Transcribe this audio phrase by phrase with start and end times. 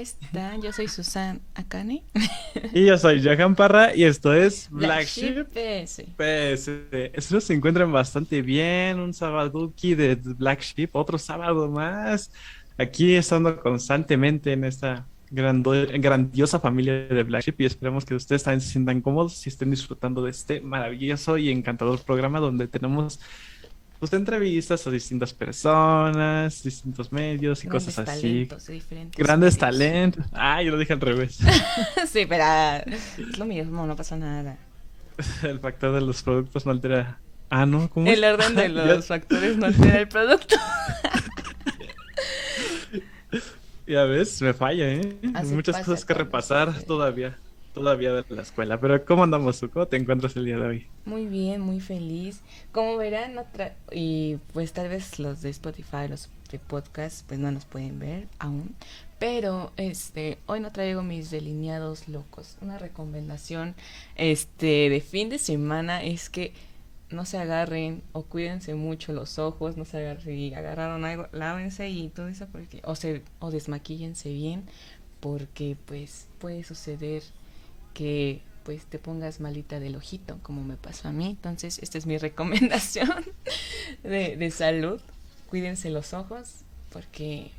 [0.00, 0.62] Están?
[0.62, 2.02] Yo soy Susan Akane.
[2.74, 6.02] Y yo soy Johan Parra y esto es Black, Black Sheep PS.
[6.16, 6.68] PS.
[7.12, 8.98] Espero se encuentren bastante bien.
[8.98, 12.32] Un sábado de Black Sheep, otro sábado más.
[12.76, 18.60] Aquí estando constantemente en esta grandiosa familia de Black Sheep y esperemos que ustedes también
[18.60, 23.20] se sientan cómodos y estén disfrutando de este maravilloso y encantador programa donde tenemos
[24.00, 28.48] pues, entrevistas a distintas personas, distintos medios y Grandes cosas así.
[29.16, 29.58] Grandes medios.
[29.58, 30.26] talentos.
[30.32, 31.38] Ah, yo lo dije al revés.
[32.10, 32.44] sí, pero
[32.86, 34.56] es lo mismo, no pasa nada.
[35.42, 37.18] El factor de los productos no altera.
[37.50, 38.06] Ah, no, ¿cómo?
[38.06, 40.56] El orden de los factores no altera el producto.
[43.86, 45.16] Ya ves, me falla, ¿eh?
[45.34, 47.36] Así Muchas pasa cosas que repasar todavía.
[47.72, 48.80] Todavía de la escuela.
[48.80, 49.70] Pero ¿cómo andamos tú?
[49.70, 50.86] ¿Cómo te encuentras el día de hoy?
[51.04, 52.40] Muy bien, muy feliz.
[52.72, 57.38] Como verán, no tra- y pues tal vez los de Spotify, los de podcast, pues
[57.38, 58.74] no nos pueden ver aún.
[59.20, 62.56] Pero este, hoy no traigo mis delineados locos.
[62.60, 63.76] Una recomendación
[64.16, 66.52] este de fin de semana es que
[67.10, 71.88] no se agarren o cuídense mucho los ojos, no se agarren, si agarraron algo, lávense
[71.88, 74.64] y todo eso porque o se o desmaquíllense bien
[75.20, 77.22] porque pues puede suceder
[77.94, 81.26] que pues te pongas malita del ojito, como me pasó a mí.
[81.26, 83.24] Entonces, esta es mi recomendación
[84.02, 85.00] de, de salud.
[85.48, 86.56] Cuídense los ojos
[86.92, 87.50] porque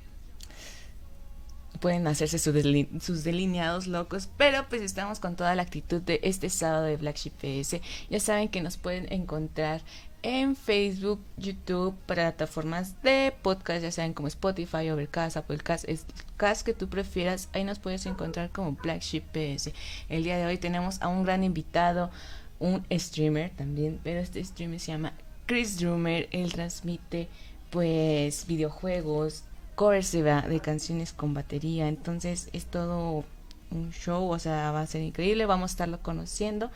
[1.81, 6.86] pueden hacerse sus delineados locos, pero pues estamos con toda la actitud de este sábado
[6.86, 7.81] de Black Sheep PS.
[8.10, 9.81] Ya saben que nos pueden encontrar
[10.24, 16.00] en Facebook, YouTube, plataformas de podcast, ya saben como Spotify, Overcast, Applecast, el
[16.38, 19.72] cast que tú prefieras, ahí nos puedes encontrar como Black Sheep PS.
[20.10, 22.12] El día de hoy tenemos a un gran invitado,
[22.60, 25.14] un streamer también, pero este streamer se llama
[25.48, 27.28] Chris Drummer, él transmite
[27.72, 29.44] pues videojuegos,
[29.76, 33.26] covers de, canciones con batería, entonces es todo
[33.72, 36.70] un show, o sea, va a ser increíble, vamos a estarlo conociendo,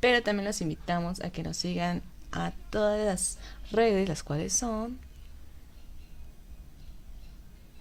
[0.00, 3.38] pero también los invitamos a que nos sigan a todas las
[3.70, 4.98] redes, las cuales son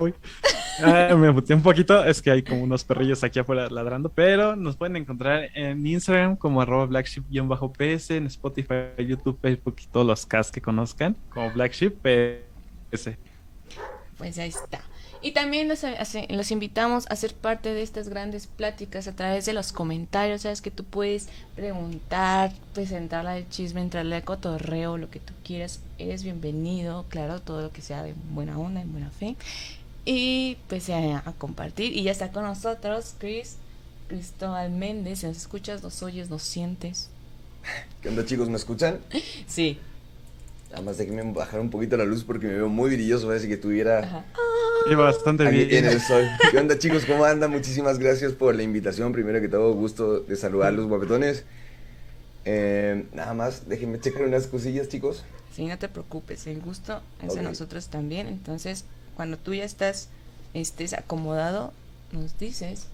[0.02, 0.16] Uy.
[0.84, 2.04] Ah, me muteé un poquito.
[2.04, 4.10] Es que hay como unos perrillos aquí afuera ladrando.
[4.10, 10.08] Pero nos pueden encontrar en Instagram como arroba blacksheep-ps, en Spotify, YouTube, Facebook y todos
[10.08, 13.12] los casts que conozcan como Black Sheep PS.
[14.18, 14.82] Pues ahí está.
[15.24, 15.86] Y también los,
[16.30, 20.42] los invitamos a ser parte de estas grandes pláticas a través de los comentarios.
[20.42, 25.80] Sabes que tú puedes preguntar, entrarle al chisme, entrarle al cotorreo, lo que tú quieras.
[26.00, 29.36] Eres bienvenido, claro, todo lo que sea de buena onda, en buena fe.
[30.06, 31.96] Y pues a, a compartir.
[31.96, 33.58] Y ya está con nosotros Chris,
[34.08, 35.20] Cristóbal Méndez.
[35.20, 37.10] Si nos escuchas, nos oyes, nos sientes.
[38.02, 38.50] ¿Qué onda chicos?
[38.50, 39.00] ¿Me escuchan?
[39.46, 39.78] Sí.
[40.72, 43.56] Nada más déjenme bajar un poquito la luz porque me veo muy brilloso, parece que
[43.56, 44.26] estuviera Ajá.
[44.90, 45.86] Y bastante aquí bien.
[45.86, 46.28] en el sol.
[46.52, 47.06] ¿Qué onda chicos?
[47.06, 47.52] ¿Cómo andan?
[47.52, 49.12] Muchísimas gracias por la invitación.
[49.14, 51.44] Primero que todo, gusto de saludarlos, guapetones.
[52.46, 55.24] Eh, nada más, déjenme checar unas cosillas chicos.
[55.56, 58.28] Sí, no te preocupes, el gusto es de nosotros también.
[58.28, 58.86] Entonces,
[59.16, 60.10] cuando tú ya estás,
[60.54, 61.74] estés acomodado,
[62.12, 62.88] nos dices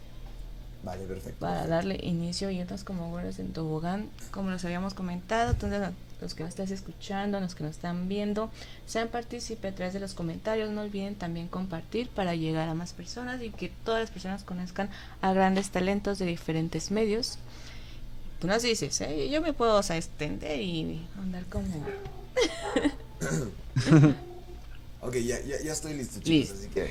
[0.83, 1.39] Vale, perfecto.
[1.39, 5.51] para darle inicio y irnos como güeros en tobogán, como los habíamos comentado.
[5.51, 8.49] Entonces, a los que nos estás escuchando, los que nos están viendo,
[8.85, 10.69] sean partícipes a través de los comentarios.
[10.71, 14.89] No olviden también compartir para llegar a más personas y que todas las personas conozcan
[15.21, 17.37] a grandes talentos de diferentes medios.
[18.39, 19.29] Tú nos dices, ¿eh?
[19.31, 21.67] yo me puedo o sea, extender y andar como
[25.01, 26.55] Ok, ya, ya, ya estoy listo chicos, Listo.
[26.55, 26.83] así que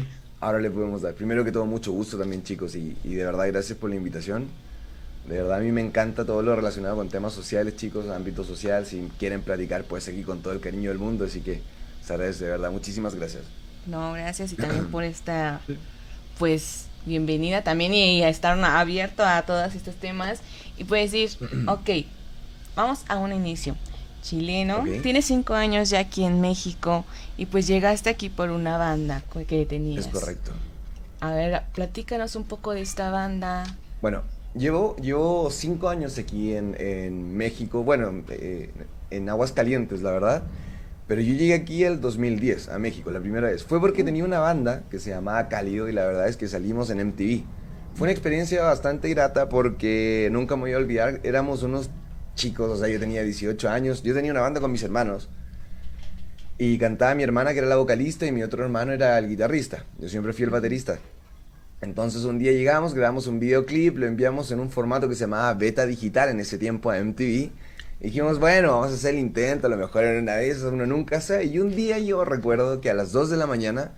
[0.00, 0.04] Ok.
[0.40, 1.14] ahora le podemos dar.
[1.14, 4.46] Primero que todo, mucho gusto también chicos y, y de verdad gracias por la invitación.
[5.28, 8.86] De verdad a mí me encanta todo lo relacionado con temas sociales chicos, ámbito social.
[8.86, 11.60] Si quieren platicar pues aquí con todo el cariño del mundo, así que
[12.08, 12.70] agradece de verdad.
[12.70, 13.42] Muchísimas gracias.
[13.86, 15.60] No, gracias y también por esta,
[16.38, 20.40] pues, bienvenida también y a estar abierto a todos estos temas
[20.76, 21.90] y puedes decir, ok,
[22.74, 23.76] vamos a un inicio.
[24.22, 25.02] Chileno, Ok.
[25.02, 27.04] tienes cinco años ya aquí en México
[27.36, 30.06] y pues llegaste aquí por una banda que tenías.
[30.06, 30.50] Es correcto.
[31.20, 33.64] A ver, platícanos un poco de esta banda.
[34.02, 34.22] Bueno,
[34.58, 38.70] llevo, llevo cinco años aquí en, en México, bueno, eh,
[39.10, 40.42] en Aguascalientes, la verdad.
[41.06, 43.64] Pero yo llegué aquí el 2010 a México, la primera vez.
[43.64, 46.90] Fue porque tenía una banda que se llamaba Cálido y la verdad es que salimos
[46.90, 47.44] en MTV.
[47.94, 51.90] Fue una experiencia bastante grata porque nunca me voy a olvidar, éramos unos
[52.34, 55.28] chicos, o sea, yo tenía 18 años, yo tenía una banda con mis hermanos
[56.58, 59.84] y cantaba mi hermana que era la vocalista y mi otro hermano era el guitarrista,
[59.98, 60.98] yo siempre fui el baterista.
[61.80, 65.54] Entonces un día llegamos, grabamos un videoclip, lo enviamos en un formato que se llamaba
[65.54, 67.20] beta digital en ese tiempo a MTV.
[67.20, 67.52] Y
[68.00, 71.20] dijimos, bueno, vamos a hacer el intento, a lo mejor en una vez, uno nunca
[71.20, 71.46] sabe.
[71.46, 73.92] Y un día yo recuerdo que a las 2 de la mañana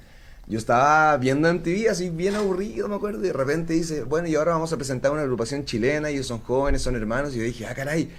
[0.47, 4.35] yo estaba viendo MTV así bien aburrido, me acuerdo, y de repente dice, bueno, y
[4.35, 7.67] ahora vamos a presentar una agrupación chilena, ellos son jóvenes, son hermanos, y yo dije,
[7.67, 8.11] ah, caray.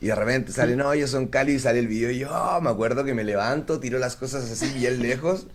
[0.00, 2.68] Y de repente sale, no, ellos son Cali, y sale el video, y yo me
[2.68, 5.46] acuerdo que me levanto, tiro las cosas así bien lejos,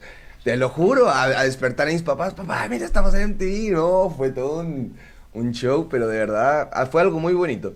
[0.50, 4.10] te lo juro, a, a despertar a mis papás, papá, mira, estamos en MTV, no,
[4.10, 4.96] fue todo un,
[5.36, 7.76] un show, pero de verdad, ah, fue algo muy bonito.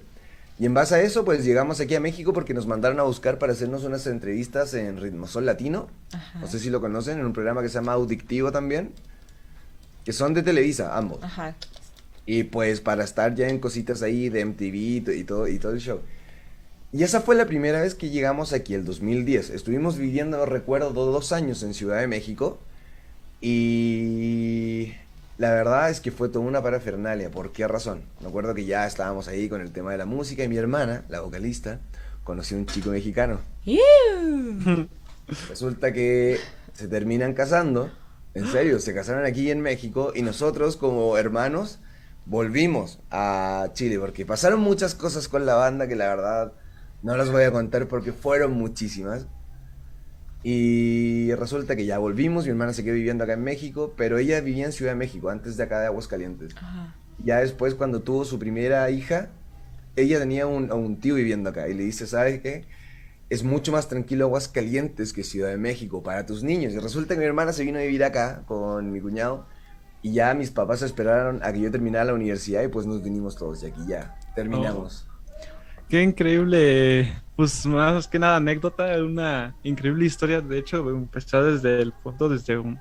[0.58, 3.38] Y en base a eso, pues llegamos aquí a México porque nos mandaron a buscar
[3.38, 5.88] para hacernos unas entrevistas en Ritmosol Latino.
[6.14, 6.40] Ajá.
[6.40, 8.92] No sé si lo conocen, en un programa que se llama Audictivo también.
[10.04, 11.22] Que son de Televisa, ambos.
[11.22, 11.56] Ajá.
[12.26, 15.74] Y pues para estar ya en cositas ahí de MTV y y todo, y todo
[15.74, 16.00] el show.
[16.94, 19.50] Y esa fue la primera vez que llegamos aquí, el 2010.
[19.50, 22.60] Estuvimos viviendo, recuerdo, do- dos años en Ciudad de México.
[23.42, 24.94] Y
[25.38, 27.30] la verdad es que fue toda una parafernalia.
[27.32, 28.04] ¿Por qué razón?
[28.22, 31.04] Me acuerdo que ya estábamos ahí con el tema de la música y mi hermana,
[31.10, 31.80] la vocalista,
[32.24, 33.40] conoció a un chico mexicano.
[35.50, 36.38] Resulta que
[36.74, 37.90] se terminan casando,
[38.34, 41.80] en serio, se casaron aquí en México y nosotros como hermanos
[42.26, 46.54] volvimos a Chile porque pasaron muchas cosas con la banda que la verdad
[47.04, 49.28] no las voy a contar porque fueron muchísimas.
[50.42, 54.42] Y resulta que ya volvimos, mi hermana se quedó viviendo acá en México, pero ella
[54.42, 56.56] vivía en Ciudad de México, antes de acá de Aguascalientes.
[56.58, 56.96] Ajá.
[57.24, 59.30] Ya después, cuando tuvo su primera hija,
[59.96, 62.66] ella tenía un, a un tío viviendo acá y le dice, ¿sabes qué?
[63.30, 66.74] Es mucho más tranquilo Aguascalientes que Ciudad de México para tus niños.
[66.74, 69.46] Y resulta que mi hermana se vino a vivir acá con mi cuñado
[70.02, 73.38] y ya mis papás esperaron a que yo terminara la universidad y pues nos vinimos
[73.38, 75.08] todos y aquí ya terminamos.
[75.94, 80.42] Qué increíble, pues más que nada anécdota, una increíble historia.
[80.42, 82.80] De hecho, empezó desde el punto, desde un,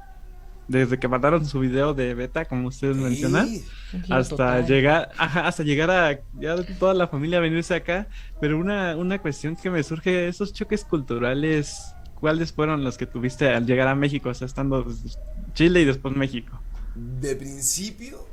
[0.67, 3.67] desde que mandaron su video de beta, como ustedes mencionan, Sí.
[4.09, 4.67] Hasta total.
[4.67, 8.07] llegar, ajá, hasta llegar a ya toda la familia a venirse acá.
[8.41, 13.47] Pero una, una cuestión que me surge, esos choques culturales, ¿cuáles fueron los que tuviste
[13.47, 14.31] al llegar a México?
[14.31, 14.87] O sea, estando
[15.53, 16.59] Chile y después México.
[16.95, 18.27] De principio,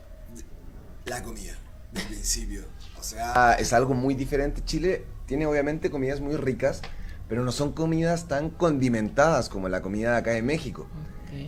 [1.03, 1.57] la comida.
[1.91, 2.61] De principio.
[2.99, 4.61] O sea, Ah, es algo muy diferente.
[4.63, 6.81] Chile tiene obviamente comidas muy ricas,
[7.27, 10.87] pero no son comidas tan condimentadas como la comida de acá de México.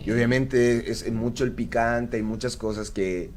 [0.04, 3.30] Y obviamente es mucho el picante, hay muchas cosas que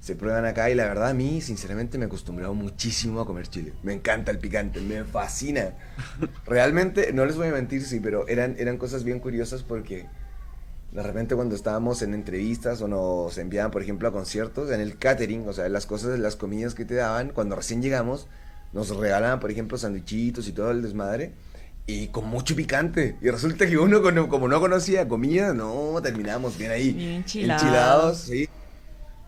[0.00, 3.48] se prueban acá y la verdad a mí sinceramente me he acostumbrado muchísimo a comer
[3.48, 3.74] chile.
[3.82, 5.74] Me encanta el picante, me fascina.
[6.46, 10.06] Realmente, no les voy a mentir, sí, pero eran, eran cosas bien curiosas porque
[10.92, 14.98] de repente cuando estábamos en entrevistas o nos enviaban, por ejemplo, a conciertos, en el
[14.98, 18.26] catering, o sea, las cosas, las comidas que te daban, cuando recién llegamos,
[18.72, 21.32] nos regalaban, por ejemplo, sandwichitos y todo el desmadre.
[21.86, 23.16] Y con mucho picante.
[23.20, 26.92] Y resulta que uno, como no conocía comida, no, terminamos bien ahí.
[26.92, 27.62] Bien enchilados.
[27.62, 28.48] Enchilados, sí.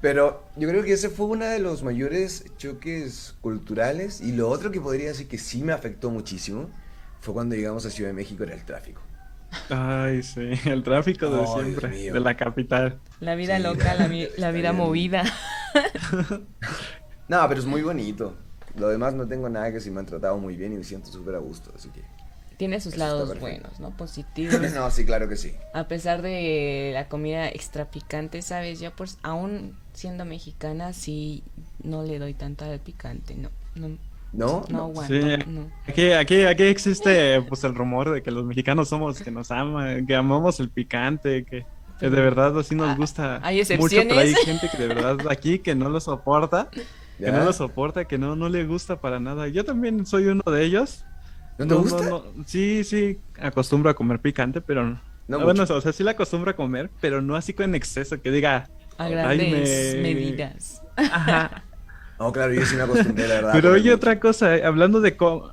[0.00, 4.20] Pero yo creo que ese fue uno de los mayores choques culturales.
[4.20, 6.70] Y lo otro que podría decir que sí me afectó muchísimo
[7.20, 9.00] fue cuando llegamos a Ciudad de México, era el tráfico.
[9.68, 12.98] Ay, sí, el tráfico de siempre, de la capital.
[13.20, 14.76] La vida Sí, loca, la, vi- la está vida bien.
[14.76, 15.24] movida.
[17.28, 18.34] No, pero es muy bonito.
[18.76, 21.10] Lo demás no tengo nada que si me han tratado muy bien y me siento
[21.10, 22.02] súper a gusto, así que...
[22.56, 23.90] Tiene sus lados buenos, ¿no?
[23.96, 24.72] Positivos.
[24.72, 25.52] No, sí, claro que sí.
[25.72, 28.80] A pesar de la comida extra picante, ¿sabes?
[28.80, 31.42] Yo, pues, aún siendo mexicana, sí
[31.82, 33.50] no le doy tanto al picante, no.
[33.74, 33.96] No,
[34.32, 34.64] ¿No?
[34.70, 35.20] no aguanto, Sí.
[35.46, 35.70] no.
[35.86, 40.06] Aquí, aquí, aquí existe pues el rumor de que los mexicanos somos que nos aman,
[40.06, 41.66] que amamos el picante, que,
[42.00, 45.18] que de verdad así nos Ah, gusta ¿hay mucho, pero hay gente que de verdad
[45.30, 46.82] aquí que no lo soporta, que
[47.18, 47.32] ¿Ya?
[47.32, 49.48] no lo soporta, que no, no le gusta para nada.
[49.48, 51.04] Yo también soy uno de ellos.
[51.58, 52.08] ¿No te gusta?
[52.08, 52.24] no.
[52.46, 55.00] Sí, sí, acostumbro a comer picante, pero no.
[55.28, 58.30] No bueno, o sea, sí la acostumbro a comer, pero no así con exceso, que
[58.30, 60.82] diga, A Ay, grandes me- medidas.
[60.96, 61.64] ajá.
[62.22, 63.52] No, claro, yo sí me acostumbré, la verdad.
[63.52, 65.52] Pero oye, otra cosa, eh, hablando de co-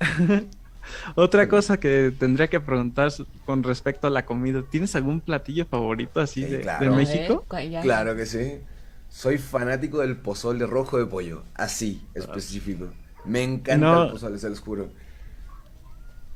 [1.16, 3.12] otra cosa que tendría que preguntar
[3.44, 6.80] con respecto a la comida, ¿tienes algún platillo favorito así Sí, de, claro.
[6.80, 7.46] de A ver, México?
[7.80, 8.60] Claro que sí.
[9.08, 11.44] Soy fanático del pozole rojo de pollo.
[11.54, 12.92] Así, específico.
[13.24, 14.02] Me encanta No.
[14.04, 14.90] el pozole, se los juro.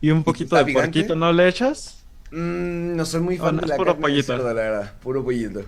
[0.00, 1.02] Y un poquito de picante?
[1.02, 2.08] porquito, ¿no le echas?
[2.30, 4.32] Mm, no soy muy Oh, fan no, de la puro carne de pollito.
[4.34, 4.98] cerdo, la verdad.
[5.00, 5.64] Puro pollito.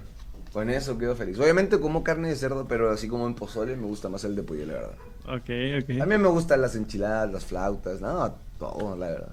[0.53, 1.39] Con eso quedo feliz.
[1.39, 4.43] Obviamente como carne de cerdo, pero así como en pozole me gusta más el de
[4.43, 4.95] pollo, la verdad.
[5.27, 5.99] Ok, ok.
[5.99, 9.33] También me gustan las enchiladas, las flautas, no, todo, la verdad.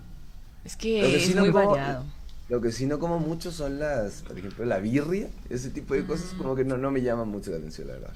[0.64, 2.04] Es que que es sí no muy como- variado.
[2.50, 6.06] Lo que sí no como mucho son las, por ejemplo, la birria, ese tipo de
[6.06, 8.14] cosas como que no, no me llaman mucho la atención, la verdad.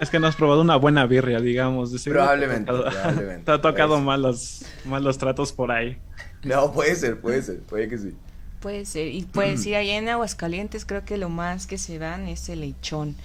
[0.00, 1.90] Es que no has probado una buena birria, digamos.
[1.90, 3.44] de Probablemente, Te ha tocado, probablemente.
[3.44, 5.98] te ha tocado malos, malos tratos por ahí.
[6.44, 8.14] No, puede ser, puede ser, puede que sí.
[8.60, 12.26] Puede ser, y puedes ir allá en Aguascalientes, creo que lo más que se dan
[12.26, 13.16] es el lechón.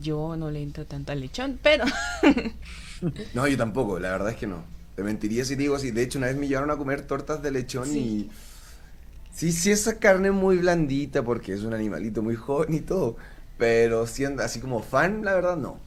[0.00, 1.84] Yo no le entro tanto al lechón, pero
[3.34, 4.64] No, yo tampoco, la verdad es que no.
[4.94, 5.90] Te mentiría si digo así.
[5.90, 8.30] De hecho, una vez me llevaron a comer tortas de lechón y...
[9.32, 13.16] Sí, sí, esa carne muy blandita porque es un animalito muy joven y todo.
[13.58, 15.78] Pero siendo así como fan, la verdad no.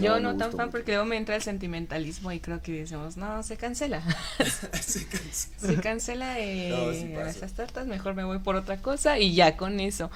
[0.00, 0.70] Yo no tan fan mucho.
[0.72, 4.02] porque luego me entra el sentimentalismo y creo que decimos, no, se cancela.
[4.80, 5.48] Se cansa.
[5.58, 7.30] se cancela eh, No, sí pasa.
[7.30, 10.10] esas tartas, mejor me voy por otra cosa y ya con eso.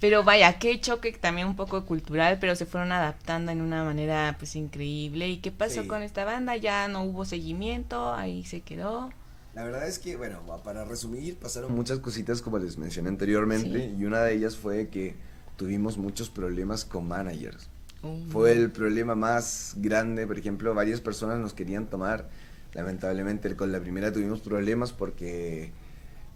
[0.00, 4.34] Pero vaya, qué choque también un poco cultural, pero se fueron adaptando en una manera
[4.38, 5.28] pues increíble.
[5.28, 5.88] ¿Y qué pasó Sí.
[5.88, 6.56] con esta banda?
[6.56, 9.10] Ya no hubo seguimiento, ahí se quedó.
[9.54, 13.94] La verdad es que, bueno, para resumir, pasaron Muchas cositas como les mencioné anteriormente Sí.
[13.98, 15.14] y una de ellas fue que
[15.56, 17.68] tuvimos muchos problemas con managers.
[18.04, 22.28] Um, Fue el problema más grande, por ejemplo, varias personas nos querían tomar.
[22.74, 25.72] Lamentablemente con la primera tuvimos problemas porque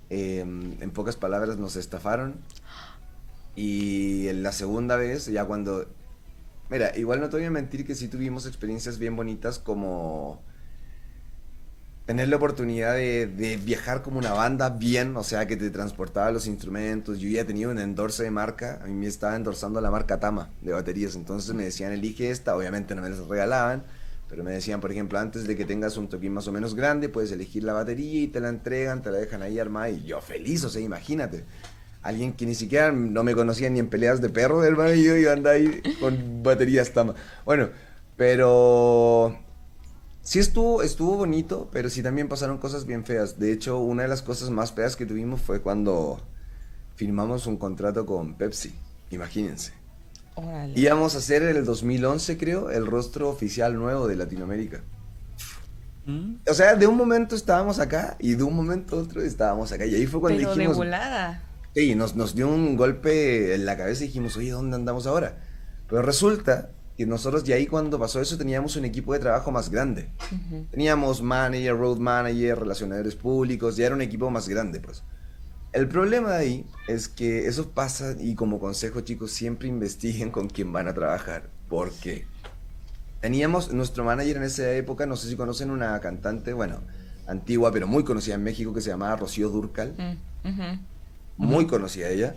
[0.09, 2.37] eh, en pocas palabras nos estafaron.
[3.55, 5.87] Y en la segunda vez, ya cuando...
[6.71, 10.43] Mira, igual no te voy a mentir que sí tuvimos experiencias bien bonitas como
[12.09, 16.31] tener la oportunidad de, de viajar como una banda bien, o sea, que te transportaba
[16.31, 17.19] los instrumentos.
[17.19, 20.49] Yo ya tenía un endorse de marca, a mí me estaba endorsando la marca Tama
[20.63, 23.83] de baterías, entonces me decían, elige esta, obviamente no me las regalaban,
[24.27, 27.11] pero me decían, por ejemplo, antes de que tengas un toquín más o menos grande,
[27.11, 30.23] puedes elegir la batería y te la entregan, te la dejan ahí armada, y yo
[30.23, 31.45] feliz, o sea, imagínate.
[32.01, 35.15] Alguien que ni siquiera no me conocía ni en peleas de perro, hermano, y yo
[35.15, 37.15] iba a ahí con baterías Tama.
[37.45, 37.69] Bueno,
[38.17, 39.39] pero
[40.29, 43.39] Sí estuvo, estuvo bonito, pero sí también pasaron cosas bien feas.
[43.39, 46.21] De hecho, una de las cosas más feas que tuvimos fue cuando
[46.97, 48.75] firmamos un contrato con Pepsi.
[49.11, 49.73] Imagínense.
[50.35, 50.79] órale.
[50.79, 54.83] Íbamos a hacer en el 2011, creo, el rostro oficial nuevo de Latinoamérica.
[56.05, 56.35] ¿Mm?
[56.47, 59.87] O sea, de un momento estábamos acá y de un momento a otro estábamos acá.
[59.87, 60.77] Y ahí fue cuando Pero de dijimos...
[60.77, 61.43] volada.
[61.75, 65.39] Sí, nos, nos dio un golpe en la cabeza y dijimos, oye, ¿dónde andamos ahora?
[65.89, 69.71] Pero resulta que nosotros ya ahí cuando pasó eso teníamos un equipo de trabajo más
[69.71, 70.11] grande.
[70.73, 75.05] Teníamos manager, road manager, relacionadores públicos, ya era un equipo más grande, pues.
[75.73, 80.49] El problema de ahí es que eso pasa y como consejo, chicos, siempre investiguen con
[80.49, 81.49] quién van a trabajar.
[81.69, 82.27] porque
[83.21, 86.81] Teníamos nuestro manager en esa época, no sé si conocen una cantante, bueno,
[87.29, 89.95] antigua, pero muy conocida en México, que se llamaba Rocío Durcal.
[90.43, 90.81] Mm.
[91.37, 92.35] Muy conocida ella.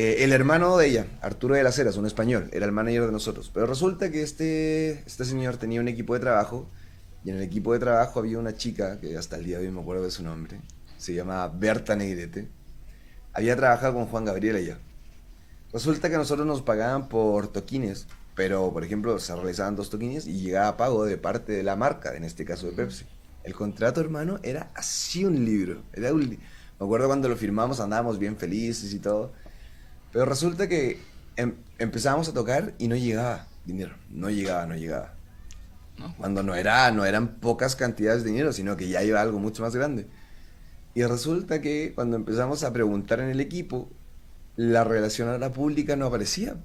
[0.00, 3.10] Eh, el hermano de ella, Arturo de las Heras, un español, era el manager de
[3.10, 3.50] nosotros.
[3.52, 6.68] Pero resulta que este, este señor tenía un equipo de trabajo
[7.24, 9.72] y en el equipo de trabajo había una chica, que hasta el día de hoy
[9.72, 10.60] me acuerdo de su nombre,
[10.98, 12.48] se llamaba Berta Negrete.
[13.32, 14.78] Había trabajado con Juan Gabriel ella.
[15.72, 18.06] Resulta que a nosotros nos pagaban por toquines,
[18.36, 22.14] pero por ejemplo se realizaban dos toquines y llegaba pago de parte de la marca,
[22.14, 23.04] en este caso de Pepsi.
[23.42, 25.82] El contrato, hermano, era así un libro.
[25.96, 26.06] Me
[26.78, 29.32] acuerdo cuando lo firmamos andábamos bien felices y todo.
[30.12, 31.00] Pero resulta que
[31.36, 33.94] em- empezábamos a tocar y no llegaba dinero.
[34.10, 35.14] No llegaba, no llegaba.
[36.16, 39.62] Cuando no, era, no eran pocas cantidades de dinero, sino que ya iba algo mucho
[39.62, 40.06] más grande.
[40.94, 43.88] Y resulta que cuando empezamos a preguntar en el equipo,
[44.56, 46.56] la relación a la pública no aparecía.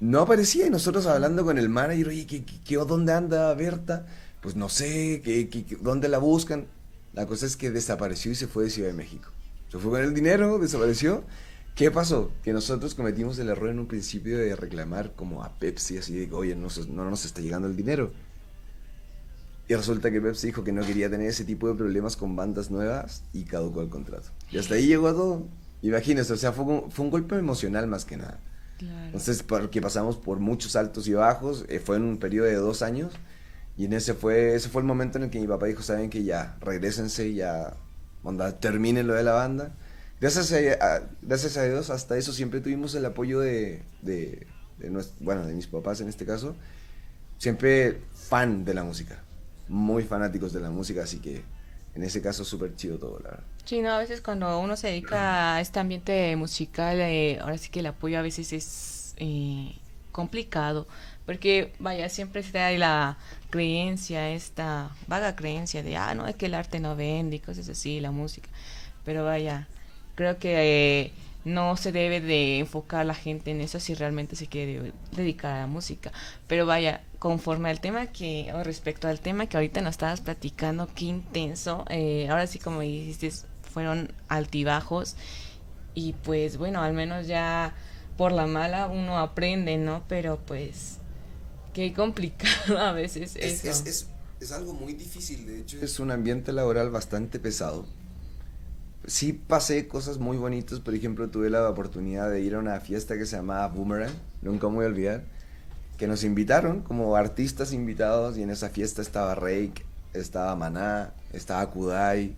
[0.00, 4.06] No aparecía y nosotros hablando con el manager, oye, ¿qué, qué, qué- dónde anda Berta?
[4.40, 6.66] Pues no sé, ¿qué, qué- qué- ¿dónde la buscan?
[7.12, 9.30] La cosa es que desapareció y se fue de Ciudad de México.
[9.74, 11.24] Se fue con el dinero, desapareció.
[11.74, 12.30] ¿Qué pasó?
[12.44, 16.28] Que nosotros cometimos el error en un principio de reclamar como a Pepsi, así de
[16.28, 18.12] que, oye, no, no nos está llegando el dinero.
[19.66, 22.70] Y resulta que Pepsi dijo que no quería tener ese tipo de problemas con bandas
[22.70, 24.28] nuevas y caducó el contrato.
[24.52, 25.48] Y hasta ahí llegó todo.
[25.82, 28.38] Imagínense, o sea, fue un, fue un golpe emocional más que nada.
[28.78, 29.06] Claro.
[29.06, 32.80] Entonces, porque pasamos por muchos altos y bajos, eh, fue en un periodo de dos
[32.82, 33.12] años,
[33.76, 36.10] y en ese fue, ese fue el momento en el que mi papá dijo, saben
[36.10, 37.74] que ya, regresense, ya,
[38.24, 39.72] onda, terminen lo de la banda.
[40.20, 40.56] Gracias a,
[40.96, 44.46] a- gracias a Dios, hasta eso siempre tuvimos el apoyo de, de,
[44.78, 46.56] de nues- bueno, de mis papás en este caso,
[47.38, 49.22] siempre fan de la música,
[49.68, 51.42] muy fanáticos de la música, así que
[51.94, 53.44] en ese caso súper chido todo, la verdad.
[53.64, 57.70] Sí, no, a veces cuando uno se dedica a este ambiente musical, eh, ahora sí
[57.70, 59.74] que el apoyo a veces es eh,
[60.12, 60.86] complicado,
[61.26, 63.16] porque vaya, siempre está ahí la
[63.54, 67.68] creencia, esta vaga creencia de, ah, no, es que el arte no vende y cosas
[67.68, 68.48] así, la música,
[69.04, 69.68] pero vaya,
[70.16, 71.12] creo que eh,
[71.44, 75.60] no se debe de enfocar la gente en eso si realmente se quiere dedicar a
[75.60, 76.10] la música,
[76.48, 80.88] pero vaya, conforme al tema que, o respecto al tema que ahorita nos estabas platicando,
[80.92, 83.30] qué intenso, eh, ahora sí como dijiste,
[83.72, 85.14] fueron altibajos
[85.94, 87.72] y pues bueno, al menos ya
[88.16, 90.02] por la mala uno aprende, ¿no?
[90.08, 90.98] Pero pues
[91.74, 93.68] qué complicado a veces Es, eso.
[93.68, 94.06] es, es,
[94.40, 95.78] es algo muy difícil, de hecho.
[95.82, 97.84] Es un ambiente laboral bastante pesado.
[99.06, 103.18] Sí pasé cosas muy bonitas, por ejemplo, tuve la oportunidad de ir a una fiesta
[103.18, 105.24] que se llamaba Boomerang, nunca me voy a olvidar,
[105.98, 109.84] que nos invitaron como artistas invitados y en esa fiesta estaba Rake,
[110.14, 112.34] estaba Maná, estaba Kudai,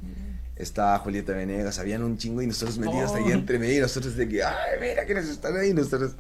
[0.57, 4.27] estaba Julieta Venegas, habían un chingo y nosotros metidos ahí entre medio y nosotros de
[4.29, 6.13] que, ay, mira quiénes están ahí, nosotros,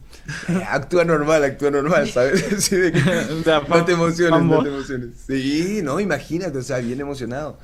[0.48, 2.70] "Eh, actúa normal, actúa normal, ¿sabes?
[2.70, 5.10] De que, O sea, no te emociones, no te emociones.
[5.26, 7.58] Sí, no, imagínate, o sea, bien emocionado.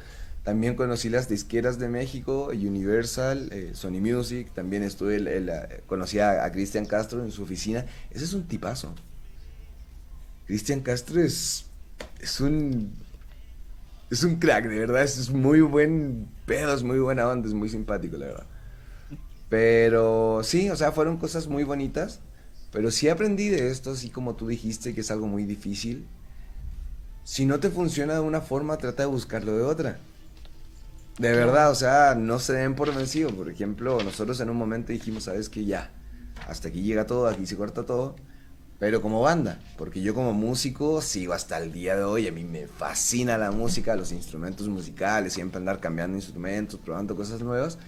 [0.44, 5.50] También conocí las disqueras de México, Universal, eh, Sony Music, también estuve, el- el,
[5.86, 7.84] conocí a, a Cristian Castro en su oficina.
[8.10, 8.92] Ese es un tipazo.
[10.46, 11.66] Cristian Castro es,
[12.20, 12.92] es un,
[14.12, 17.54] es un crack, de verdad, es, es muy buen pedo, es muy buena onda, es
[17.54, 18.46] muy simpático, la verdad.
[19.48, 22.20] Pero sí, o sea, fueron cosas muy bonitas,
[22.72, 26.06] pero sí aprendí de esto, así como tú dijiste, que es algo muy difícil.
[27.24, 29.98] Si no te funciona de una forma, trata de buscarlo de otra.
[31.18, 33.30] De verdad, o sea, no se den por vencido.
[33.30, 35.90] Por ejemplo, nosotros en un momento dijimos, sabes que ya,
[36.48, 38.16] hasta aquí llega todo, aquí se corta todo.
[38.82, 42.42] Pero como banda, porque yo como músico sigo hasta el día de hoy, a mí
[42.42, 47.78] me fascina la música, los instrumentos musicales, siempre andar cambiando instrumentos, probando cosas nuevas.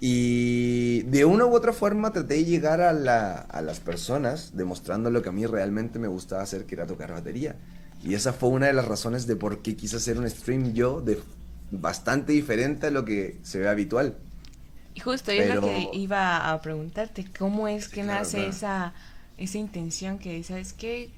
[0.00, 5.10] Y de una u otra forma traté de llegar a, la- a las personas demostrando
[5.10, 7.56] lo que a mí realmente me gustaba hacer, que era tocar batería.
[8.04, 11.00] Y esa fue una de las razones de por qué quise hacer un stream yo
[11.00, 11.18] de
[11.72, 14.14] bastante diferente a lo que se ve habitual.
[14.94, 18.50] Y justo es lo Pero- que iba a preguntarte, ¿cómo es que claro, nace claro.
[18.50, 18.94] esa,
[19.42, 21.10] esa intención que, ¿sabes qué?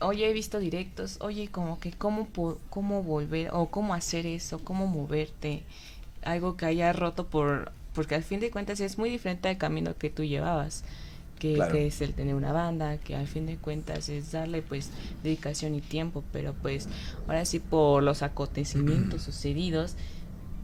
[0.00, 2.28] Oye, he visto directos, oye, como que cómo,
[2.68, 5.62] cómo volver o cómo hacer eso, cómo moverte,
[6.22, 9.96] algo que haya roto por, porque al fin de cuentas es muy diferente al camino
[9.96, 10.84] que tú llevabas,
[11.38, 11.72] que, Claro.
[11.72, 14.90] que es el tener una banda, que al fin de cuentas es darle pues
[15.22, 16.88] dedicación y tiempo, pero pues
[17.26, 19.94] ahora sí por los acontecimientos sucedidos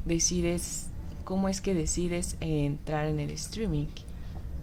[0.04, 0.88] decides,
[1.24, 3.86] ¿cómo es que decides entrar en el streaming?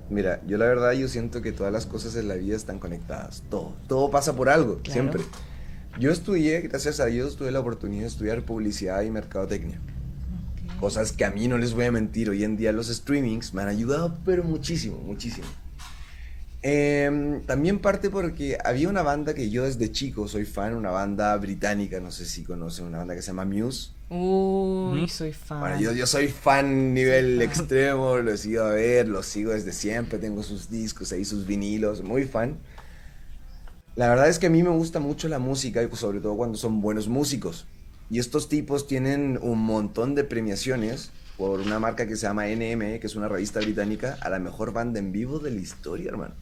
[0.10, 3.44] Mira, yo la verdad yo siento que todas las cosas en la vida están conectadas,
[3.50, 4.94] todo, todo pasa por algo, Claro.
[4.94, 5.24] siempre.
[6.00, 9.80] Yo estudié, gracias a Dios, tuve la oportunidad de estudiar publicidad y mercadotecnia.
[10.80, 13.62] Cosas que a mí no les voy a mentir, hoy en día los streamings me
[13.62, 15.46] han ayudado, pero muchísimo, muchísimo.
[16.62, 21.36] Em, también parte porque había una banda que yo desde chico soy fan, una banda
[21.38, 23.92] británica, no sé si conocen, una banda que se llama Muse.
[24.10, 25.08] Uy, ¿Mm?
[25.08, 25.62] soy fan.
[25.62, 30.20] Bueno, yo, yo soy fan nivel extremo, lo sigo a ver, lo sigo desde siempre,
[30.20, 32.58] tengo sus discos ahí, sus vinilos, muy fan.
[33.96, 36.36] La verdad es que a mí me gusta mucho la música y pues, sobre todo
[36.36, 37.68] cuando son buenos músicos.
[38.10, 43.00] Y estos tipos tienen un montón de premiaciones por una marca que se llama NM,
[43.00, 46.34] que es una revista británica, a la mejor banda en vivo de la historia, hermano.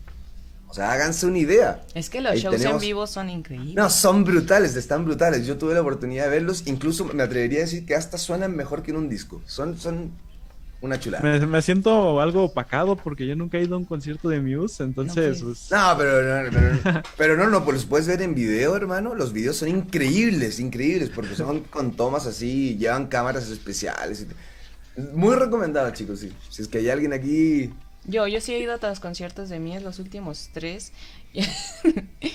[0.70, 1.82] O sea, háganse una idea.
[1.94, 3.74] Es que los Ahí shows en vivo son increíbles.
[3.76, 5.48] No, son brutales, están brutales.
[5.48, 8.84] Yo tuve la oportunidad de verlos, incluso me atrevería a decir que hasta suenan mejor
[8.84, 9.42] que en un disco.
[9.46, 10.12] Son, son
[10.82, 11.24] una chulada.
[11.24, 14.84] Me, me siento algo opacado porque yo nunca he ido a un concierto de Muse,
[14.84, 15.42] entonces...
[15.42, 18.76] No, pues, No, pero no, pero, pero no, no, pues los puedes ver en video,
[18.76, 19.16] hermano.
[19.16, 24.28] Los videos son increíbles, increíbles, porque son con tomas así, llevan cámaras especiales.
[24.98, 26.32] y- Muy recomendado, chicos, sí.
[26.50, 27.72] Si es que hay alguien aquí...
[28.08, 30.91] Yo, yo sí he ido a todos los conciertos de Mies, los últimos tres.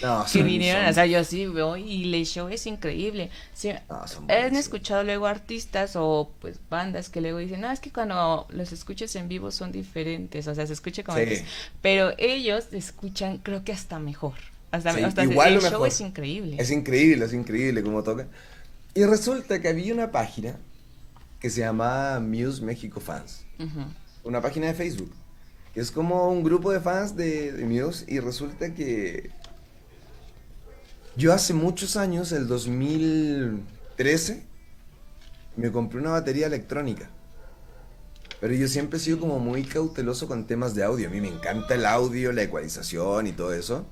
[0.03, 3.31] No, que vinieron, son- o sea, yo sí voy y el show es increíble.
[3.55, 7.91] Sí, No, han escuchado luego artistas o pues bandas que luego dicen, no, es que
[7.91, 11.23] cuando los escuchas en vivo son diferentes, o sea, se escucha como Sí.
[11.25, 11.45] antes.
[11.81, 14.35] Pero ellos escuchan, creo que hasta mejor.
[14.73, 15.89] Hasta, Sí, hasta igual el show mejor.
[15.89, 16.57] es increíble.
[16.59, 18.27] Es increíble, es increíble cómo toca.
[18.95, 20.57] Y resulta que había una página
[21.41, 23.45] que se llama Muse México Fans.
[24.25, 25.13] Una página de Facebook,
[25.73, 29.31] que es como un grupo de fans de, de Muse, y resulta que
[31.17, 34.43] yo hace muchos años, el 2013,
[35.57, 37.11] me compré una batería electrónica.
[38.41, 41.09] Pero yo siempre he sido como muy cauteloso con temas de audio.
[41.09, 43.87] A mí me encanta el audio, la ecualización y todo eso.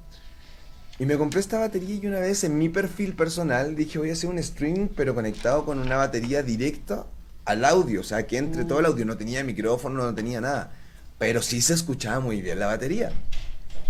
[0.99, 4.13] Y me compré esta batería y una vez en mi perfil personal dije voy a
[4.13, 7.07] hacer un stream pero conectado con una batería directa
[7.45, 8.01] al audio.
[8.01, 10.73] O sea, que entre todo el audio no tenía micrófono, no tenía nada.
[11.21, 13.13] Pero sí se escuchaba muy bien la batería.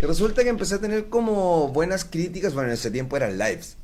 [0.01, 2.55] Y resulta que empecé a tener como buenas críticas.
[2.55, 3.77] Bueno, en ese tiempo eran lives.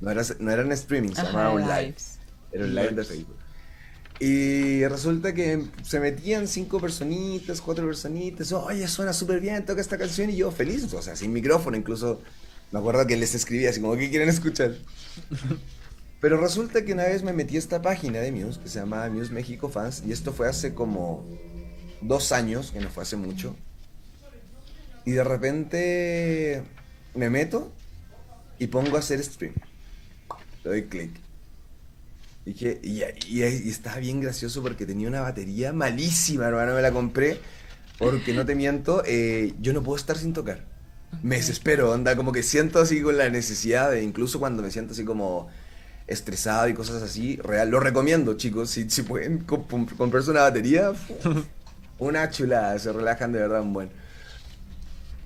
[0.00, 1.82] No, era, no eran streaming, se Ajá, llamaba un live.
[1.82, 2.18] lives.
[2.52, 3.36] Era un live de Facebook.
[4.20, 8.52] Y resulta que se metían cinco personitas, cuatro personitas.
[8.52, 10.30] Oye, suena súper bien, toca esta canción.
[10.30, 11.76] Y yo feliz, o sea, sin micrófono.
[11.76, 12.22] Incluso
[12.70, 14.76] me acuerdo que les escribía así como, ¿qué quieren escuchar?
[16.20, 19.08] Pero resulta que una vez me metí a esta página de Muse que se llama
[19.10, 20.04] Muse México Fans.
[20.06, 21.26] Y esto fue hace como
[22.00, 23.54] dos años, que no fue hace mucho.
[25.04, 26.62] Y de repente
[27.14, 27.70] me meto
[28.58, 29.54] y pongo a hacer stream.
[30.64, 31.10] Le doy clic.
[32.44, 36.74] Y, que- y, y- y estaba bien gracioso porque tenía una batería malísima, hermano.
[36.74, 37.38] Me la compré
[37.98, 40.64] porque no te miento, eh, yo no puedo estar sin tocar.
[41.22, 44.92] Me desespero, anda, como que siento así con la necesidad de, incluso cuando me siento
[44.92, 45.48] así como
[46.06, 50.92] estresado y cosas así, real, lo recomiendo, chicos, si, si pueden comp- comprarse una batería,
[51.98, 53.90] una chulada, se relajan de verdad un buen.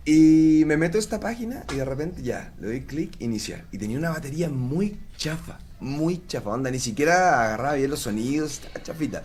[0.04, 3.64] Y me meto a esta página y de repente ya, le doy clic, iniciar.
[3.70, 8.62] Y tenía una batería muy chafa, muy chafa, onda, ni siquiera agarraba bien los sonidos,
[8.82, 9.24] chafita.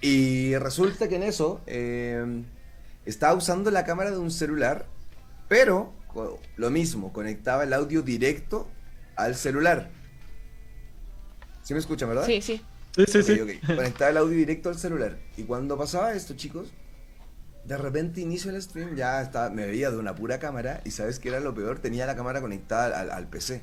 [0.00, 2.42] Y resulta que en eso eh,
[3.04, 4.86] estaba usando la cámara de un celular,
[5.48, 5.92] pero
[6.56, 8.68] lo mismo, conectaba el audio directo
[9.16, 9.90] al celular.
[11.62, 12.26] ¿Sí me escuchan, verdad?
[12.26, 12.62] Sí, sí.
[12.96, 13.40] Sí, sí, sí.
[13.40, 13.76] Ok, ok.
[13.76, 15.18] Conectaba el audio directo al celular.
[15.36, 16.72] Y cuando pasaba esto, chicos,
[17.64, 20.80] de repente inicio el stream, ya estaba, me veía de una pura cámara.
[20.84, 23.62] Y sabes qué era lo peor, tenía la cámara conectada al, al PC.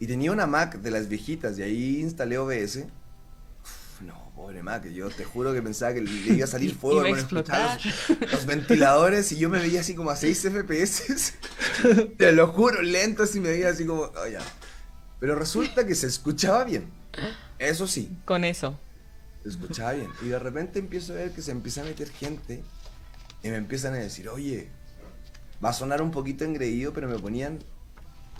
[0.00, 2.76] Y tenía una Mac de las viejitas, y ahí instalé OBS.
[2.76, 7.04] Uf, no, pobre Mac, yo te juro que pensaba que le iba a salir fuego.
[7.06, 7.80] Iba a explotar.
[7.84, 11.34] Los, los ventiladores, y yo me veía así como a 6 FPS.
[12.16, 14.40] te lo juro, lento, así me veía así como, oh, ya.
[15.18, 16.97] Pero resulta que se escuchaba bien.
[17.58, 18.78] Eso sí, Con eso.
[19.44, 20.10] escuchaba bien.
[20.22, 22.62] Y de repente empiezo a ver que se empieza a meter gente
[23.42, 24.68] y me empiezan a decir, oye,
[25.64, 27.58] va a sonar un poquito engreído, pero me ponían,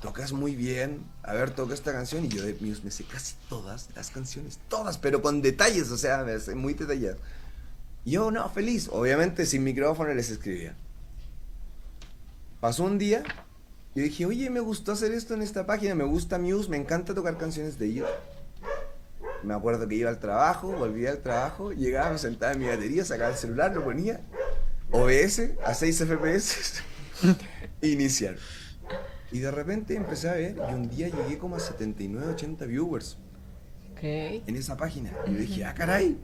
[0.00, 2.24] tocas muy bien, a ver, toca esta canción.
[2.24, 5.96] Y yo de Muse me sé casi todas las canciones, todas, pero con detalles, o
[5.96, 7.18] sea, me sé muy detallado.
[8.04, 10.74] Y yo, no, feliz, obviamente sin micrófono les escribía.
[12.60, 13.22] Pasó un día,
[13.94, 17.14] y dije, oye, me gustó hacer esto en esta página, me gusta Muse, me encanta
[17.14, 18.08] tocar canciones de ellos.
[19.42, 23.04] Me acuerdo que iba al trabajo, volvía al trabajo, llegaba, me sentaba en mi batería,
[23.04, 24.20] sacaba el celular, lo ponía,
[24.90, 26.82] OBS a 6 FPS,
[27.82, 28.36] iniciar.
[29.30, 33.18] Y de repente empecé a ver, y un día llegué como a 79, 80 viewers
[33.92, 34.02] Ok.
[34.02, 35.12] en esa página.
[35.26, 36.18] Y yo dije, ah, caray.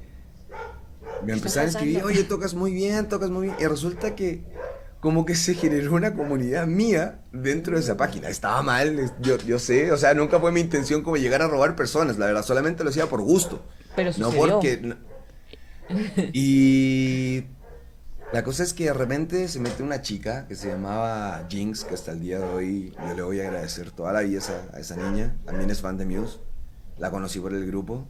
[1.20, 3.56] Me ¿Qué empezaron a escribir, oye, tocas muy bien, tocas muy bien.
[3.60, 4.42] Y resulta que
[5.04, 8.30] como que se generó una comunidad mía dentro de esa página.
[8.30, 11.76] Estaba mal, yo, yo sé, o sea, nunca fue mi intención como llegar a robar
[11.76, 13.62] personas, la verdad, solamente lo hacía por gusto.
[13.94, 14.54] Pero No sucedió.
[14.54, 14.78] porque...
[14.82, 14.96] no-
[16.32, 17.44] Y
[18.32, 21.94] la cosa es que de repente se mete una chica que se llamaba Jinx, que
[21.94, 24.62] hasta el día de hoy yo le voy a agradecer toda la vida a esa,
[24.72, 25.36] a esa niña.
[25.44, 26.38] También es fan de Muse.
[26.98, 28.08] La conocí por el grupo.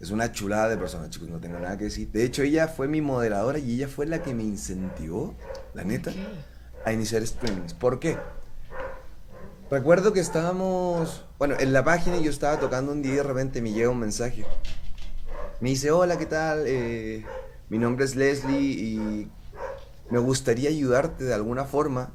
[0.00, 2.10] Es una chulada de persona, chicos, no tengo nada que decir.
[2.10, 5.34] De hecho, ella fue mi moderadora y ella fue la que me incentivó,
[5.74, 6.10] la neta,
[6.86, 7.74] a iniciar streamings.
[7.74, 8.16] ¿Por qué?
[9.70, 13.22] Recuerdo que estábamos, bueno, en la página y yo estaba tocando un día y de
[13.22, 14.44] repente me llega un mensaje.
[15.60, 16.64] Me dice, hola, ¿qué tal?
[16.66, 17.26] Eh,
[17.68, 19.30] mi nombre es Leslie y
[20.08, 22.10] me gustaría ayudarte de alguna forma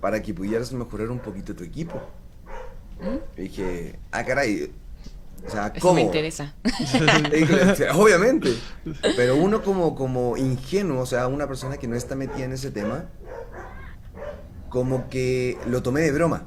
[0.00, 2.00] para que pudieras mejorar un poquito tu equipo.
[3.36, 4.72] Y dije, ah, caray,
[5.46, 5.94] o sea, Eso ¿cómo?
[5.94, 6.54] me interesa.
[7.94, 8.54] Obviamente.
[9.16, 12.70] Pero uno como, como ingenuo, o sea, una persona que no está metida en ese
[12.70, 13.06] tema,
[14.68, 16.44] como que lo tomé de broma.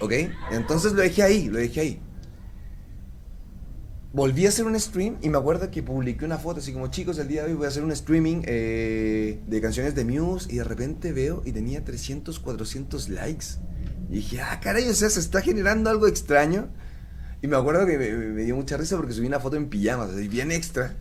[0.00, 0.12] ¿Ok?
[0.52, 2.02] Entonces lo dejé ahí, lo dejé ahí.
[4.12, 7.18] Volví a hacer un stream y me acuerdo que publiqué una foto así como chicos,
[7.18, 10.56] el día de hoy voy a hacer un streaming eh, de canciones de Muse y
[10.56, 13.46] de repente veo y tenía 300, 400 likes.
[14.08, 16.68] Y dije, ah, caray, o sea, se está generando algo extraño.
[17.42, 20.28] Y me acuerdo que me, dio mucha risa porque subí una foto en pijamas, así
[20.28, 20.96] bien extra.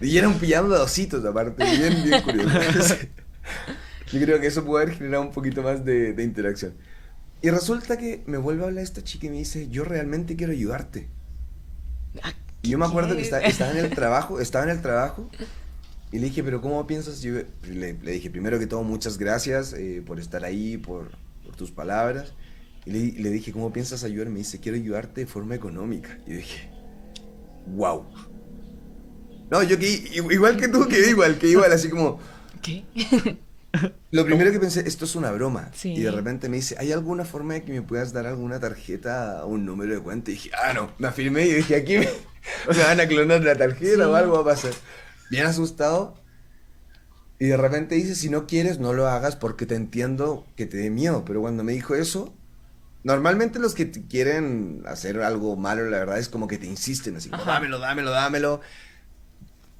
[0.00, 2.58] Y era un pijama de ositos aparte, bien, bien curioso.
[4.12, 6.74] Yo creo que eso puede haber generado un poquito más de, de interacción.
[7.42, 10.52] Y resulta que me vuelve a hablar esta chica y me dice, yo realmente quiero
[10.52, 11.08] ayudarte.
[12.22, 15.28] Ah, Y yo me acuerdo que esta- estaba en el trabajo, estaba en el trabajo.
[16.12, 17.22] Y le dije, pero ¿cómo piensas?
[17.22, 17.34] Yo
[17.68, 21.10] le, le dije, primero que todo, muchas gracias eh, por estar ahí, por,
[21.44, 22.34] por tus palabras.
[22.86, 24.32] Y le, le dije, ¿cómo piensas ayudarme?
[24.34, 26.18] Me dice, quiero ayudarte de forma económica.
[26.26, 26.70] Y dije,
[27.66, 28.04] wow.
[29.50, 29.88] No, yo que
[30.30, 32.18] igual que tú, que igual, que igual, así como...
[32.62, 32.84] ¿Qué?
[34.10, 35.70] Lo primero que pensé, esto es una broma.
[35.74, 35.92] Sí.
[35.92, 39.44] Y de repente me dice, ¿hay alguna forma de que me puedas dar alguna tarjeta
[39.44, 40.30] o un número de cuenta?
[40.30, 40.92] Y dije, ah, no.
[40.98, 42.08] Me afirmé y dije, aquí me,
[42.76, 44.16] me van a clonar la tarjeta o Sí.
[44.16, 44.72] algo va a pasar.
[45.30, 46.14] Bien asustado.
[47.38, 50.76] Y de repente dice, si no quieres, no lo hagas porque te entiendo que te
[50.76, 51.24] dé miedo.
[51.26, 52.32] Pero cuando me dijo eso,
[53.04, 57.16] normalmente los que te quieren hacer algo malo, la verdad es como que te insisten,
[57.16, 57.52] así como, Ajá.
[57.54, 58.60] dámelo, dámelo, dámelo.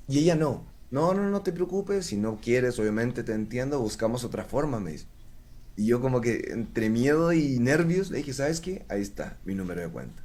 [0.09, 0.65] Y ella no.
[0.91, 2.07] No, no, no te preocupes.
[2.07, 3.81] Si no quieres, obviamente te entiendo.
[3.81, 5.07] Buscamos otra forma, me dice.
[5.77, 8.87] Y yo como que entre miedo y nervios le dije, ¿sabes qué?
[8.89, 10.23] Ahí está, mi número de cuenta.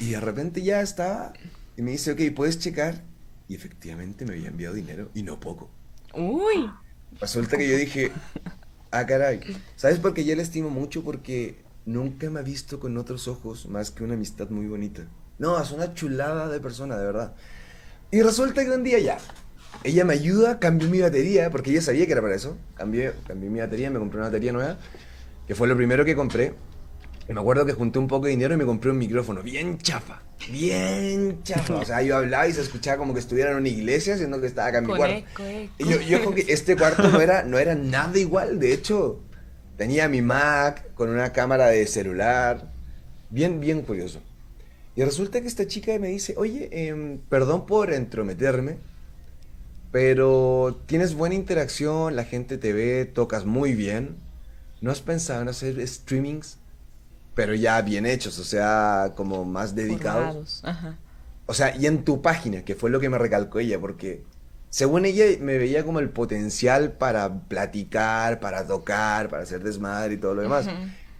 [0.00, 1.32] Y de repente ya estaba.
[1.76, 3.02] Y me dice, ok, puedes checar.
[3.48, 5.10] Y efectivamente me había enviado dinero.
[5.14, 5.70] Y no poco.
[6.14, 6.70] Uy.
[7.20, 8.12] Resulta que yo dije,
[8.92, 9.40] ah, caray.
[9.76, 11.02] ¿Sabes por qué yo le estimo mucho?
[11.02, 15.02] Porque nunca me ha visto con otros ojos más que una amistad muy bonita.
[15.38, 17.34] No, es una chulada de persona, de verdad.
[18.10, 19.18] Y resulta que un día ya,
[19.84, 22.56] ella me ayuda, cambió mi batería, porque ella sabía que era para eso.
[22.74, 24.78] Cambié, cambié mi batería, me compré una batería nueva,
[25.46, 26.54] que fue lo primero que compré.
[27.28, 30.22] Me acuerdo que junté un poco de dinero y me compré un micrófono bien chafa,
[30.50, 31.76] bien chafa.
[31.76, 34.48] O sea, yo hablaba y se escuchaba como que estuviera en una iglesia, siendo que
[34.48, 35.16] estaba acá en mi cuarto.
[35.16, 35.72] eco, eco.
[35.78, 39.20] Y yo, yo creo que este cuarto no era, no era nada igual, de hecho,
[39.76, 42.72] tenía mi Mac con una cámara de celular,
[43.30, 44.20] bien, bien curioso.
[44.94, 48.76] Y resulta que esta chica me dice, oye, em, perdón por entrometerme,
[49.90, 54.16] pero tienes buena interacción, la gente te ve, tocas muy bien.
[54.80, 56.58] ¿No has pensado en hacer streamings?
[57.34, 60.60] Pero ya bien hechos, o sea, como más dedicados.
[60.64, 60.98] Ajá.
[61.46, 64.22] O sea, y en tu página, que fue lo que me recalcó ella, porque
[64.70, 70.16] según ella me veía como el potencial para platicar, para tocar, para hacer desmadre y
[70.16, 70.66] todo lo demás.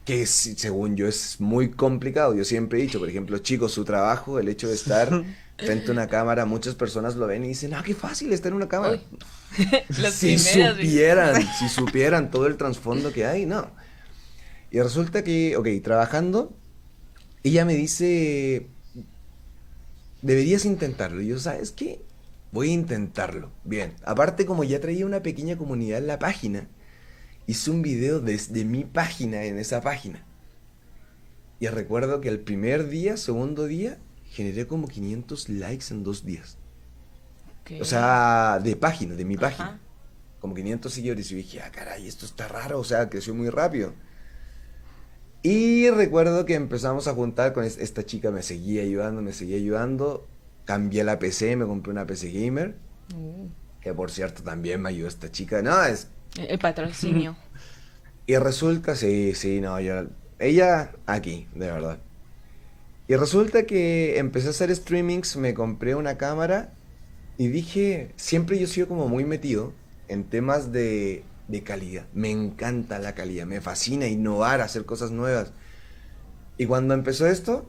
[0.07, 2.35] Que según yo es muy complicado.
[2.35, 5.11] Yo siempre he dicho, por ejemplo, chicos, su trabajo, el hecho de estar
[5.59, 8.57] frente a una cámara, muchas personas lo ven y dicen, ah, qué fácil estar en
[8.57, 8.99] una cámara.
[10.13, 13.71] Si supieran, si supieran todo el trasfondo que hay, no.
[14.73, 16.57] Y resulta que, ok, trabajando,
[17.45, 18.69] ella me dice,
[20.23, 21.21] deberías intentarlo.
[21.21, 22.01] Y yo, ¿sabes qué?
[22.53, 23.51] Voy a intentarlo.
[23.65, 23.95] Bien.
[24.05, 26.69] Aparte, como ya traía una pequeña comunidad en la página,
[27.47, 30.25] hice un video desde mi página en esa página.
[31.61, 33.99] Y recuerdo que el primer día, segundo día,
[34.31, 36.57] generé como 500 likes en dos días.
[37.79, 39.41] O sea, de página, de mi Ajá.
[39.41, 39.81] página.
[40.41, 41.31] Como 500 seguidores.
[41.31, 42.81] Y dije, ah, caray, esto está raro.
[42.81, 43.95] O sea, creció muy rápido.
[45.43, 49.57] Y recuerdo que empezamos a juntar con es- esta chica, me seguía ayudando, me seguía
[49.57, 50.27] ayudando.
[50.65, 52.77] Cambié la PC, me compré una PC gamer.
[53.15, 53.49] Uh,
[53.81, 55.61] Que por cierto también me ayudó esta chica.
[55.63, 56.09] No, es.
[56.39, 57.37] el patrocinio.
[58.27, 60.05] Y resulta, sí, sí, no, yo.
[60.39, 61.99] Ella aquí, de verdad.
[63.09, 66.73] Y resulta que empecé a hacer streamings, me compré una cámara
[67.37, 69.73] y dije, siempre yo he sido como muy metido
[70.09, 72.07] en temas de, de calidad.
[72.13, 75.53] Me encanta la calidad, me fascina innovar, hacer cosas nuevas.
[76.59, 77.67] Y cuando empezó esto,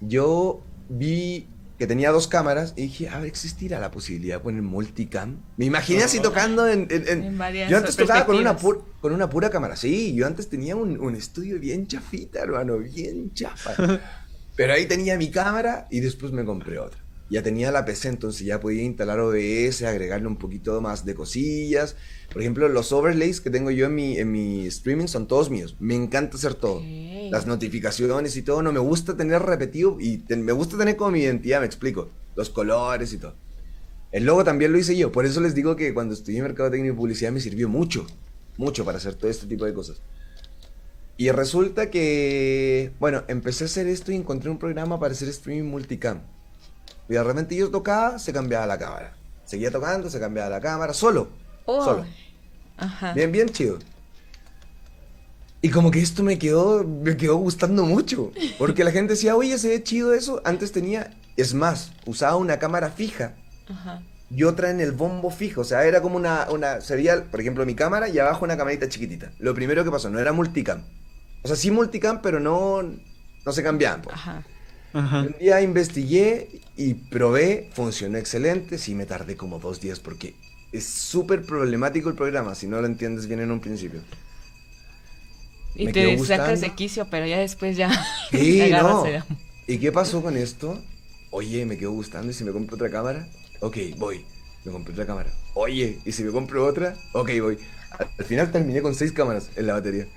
[0.00, 4.62] yo vi que tenía dos cámaras y dije, a ver, ¿existirá la posibilidad de poner
[4.62, 5.38] multicam?
[5.56, 6.86] Me imaginé así tocando en...
[6.90, 8.86] en- en- En varias yo antes tocaba con una, perspectivas.
[8.86, 12.78] pu- con una pura cámara, sí, yo antes tenía un, un estudio bien chafita, hermano,
[12.78, 13.72] bien chafa.
[14.56, 17.01] Pero ahí tenía mi cámara y después me compré otra.
[17.32, 21.96] Ya tenía la PC, entonces ya podía instalar OBS, agregarle un poquito más de cosillas.
[22.30, 25.74] Por ejemplo, los overlays que tengo yo en mi, en mi streaming son todos míos.
[25.80, 26.82] Me encanta hacer todo.
[27.30, 28.62] Las notificaciones y todo.
[28.62, 32.10] No me gusta tener repetido y te- me gusta tener como mi identidad, me explico.
[32.36, 33.34] Los colores y todo.
[34.12, 35.10] El logo también lo hice yo.
[35.10, 38.06] Por eso les digo que cuando estudié mercadotecnia y publicidad me sirvió mucho.
[38.58, 40.02] Mucho para hacer todo este tipo de cosas.
[41.16, 45.70] Y resulta que, bueno, empecé a hacer esto y encontré un programa para hacer streaming
[45.70, 46.20] multicam.
[47.08, 49.14] Y de repente yo tocaba, se cambiaba la cámara.
[49.44, 51.28] Seguía tocando, se cambiaba la cámara, solo.
[51.66, 51.84] Oh.
[51.84, 52.06] Solo.
[52.76, 53.12] Ajá.
[53.12, 53.78] Bien, bien chido.
[55.60, 58.32] Y como que esto me quedó, me quedó gustando mucho.
[58.58, 60.40] Porque la gente decía, oye, se ve chido eso.
[60.44, 63.34] Antes tenía, es más, usaba una cámara fija
[63.68, 64.02] Ajá.
[64.28, 65.60] y otra en el bombo fijo.
[65.60, 68.56] O sea, era como una, una, se veía, por ejemplo, mi cámara y abajo una
[68.56, 69.30] camarita chiquitita.
[69.38, 70.82] Lo primero que pasó, no era multicam.
[71.44, 74.02] O sea, sí multicam, pero no, no se cambiaban.
[74.02, 74.16] pues.
[74.16, 74.42] Ajá.
[74.92, 75.22] Ajá.
[75.26, 78.78] Un día investigué y probé, funcionó excelente.
[78.78, 80.34] Sí, me tardé como dos días porque
[80.72, 84.00] es súper problemático el programa si no lo entiendes bien en un principio.
[85.74, 87.88] Y Me te sacas de quicio, pero ya después ya
[88.30, 89.24] Sí, te no.
[89.66, 90.78] ¿Y qué pasó con esto?
[91.30, 93.28] Oye, me quedó gustando y si me compro otra cámara,
[93.60, 94.24] ok, voy.
[94.64, 95.30] Me compré otra cámara.
[95.54, 97.58] Oye, y si me compro otra, ok, voy.
[98.18, 100.08] Al final terminé con seis cámaras en la batería.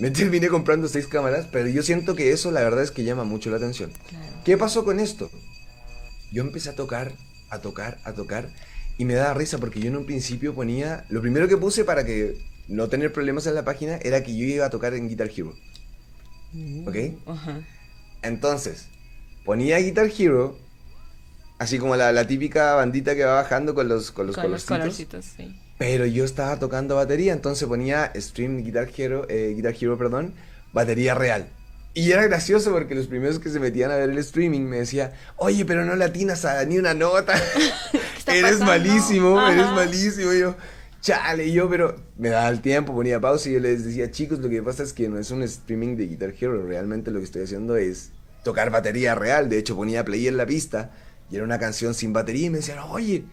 [0.00, 3.24] Me terminé comprando seis cámaras, pero yo siento que eso la verdad es que llama
[3.24, 3.92] mucho la atención.
[4.08, 4.26] Claro.
[4.44, 5.30] ¿Qué pasó con esto?
[6.32, 7.12] Yo empecé a tocar,
[7.50, 8.48] a tocar, a tocar,
[8.96, 11.04] y me daba risa porque yo en un principio ponía.
[11.08, 12.38] Lo primero que puse para que
[12.68, 15.54] no tener problemas en la página era que yo iba a tocar en Guitar Hero.
[16.86, 16.96] ¿Ok?
[17.26, 17.60] Ajá.
[18.22, 18.86] Entonces,
[19.44, 20.58] ponía Guitar Hero,
[21.58, 24.64] así como la, la típica bandita que va bajando con los, con los Con los
[24.64, 25.54] colorcitos, sí.
[25.80, 30.34] Pero yo estaba tocando batería, entonces ponía Stream Guitar Hero, eh, Guitar Hero, perdón,
[30.74, 31.48] batería real.
[31.94, 35.14] Y era gracioso porque los primeros que se metían a ver el streaming me decía,
[35.36, 37.32] oye, pero no latinas a ni una nota.
[38.26, 38.66] eres pasando?
[38.66, 40.34] malísimo, eres malísimo.
[40.34, 40.54] Y yo,
[41.00, 44.38] chale, y yo, pero me daba el tiempo, ponía pausa y yo les decía, chicos,
[44.40, 47.24] lo que pasa es que no es un streaming de Guitar Hero, realmente lo que
[47.24, 48.10] estoy haciendo es
[48.44, 49.48] tocar batería real.
[49.48, 50.90] De hecho, ponía play en la pista
[51.30, 53.24] y era una canción sin batería y me decían, oye,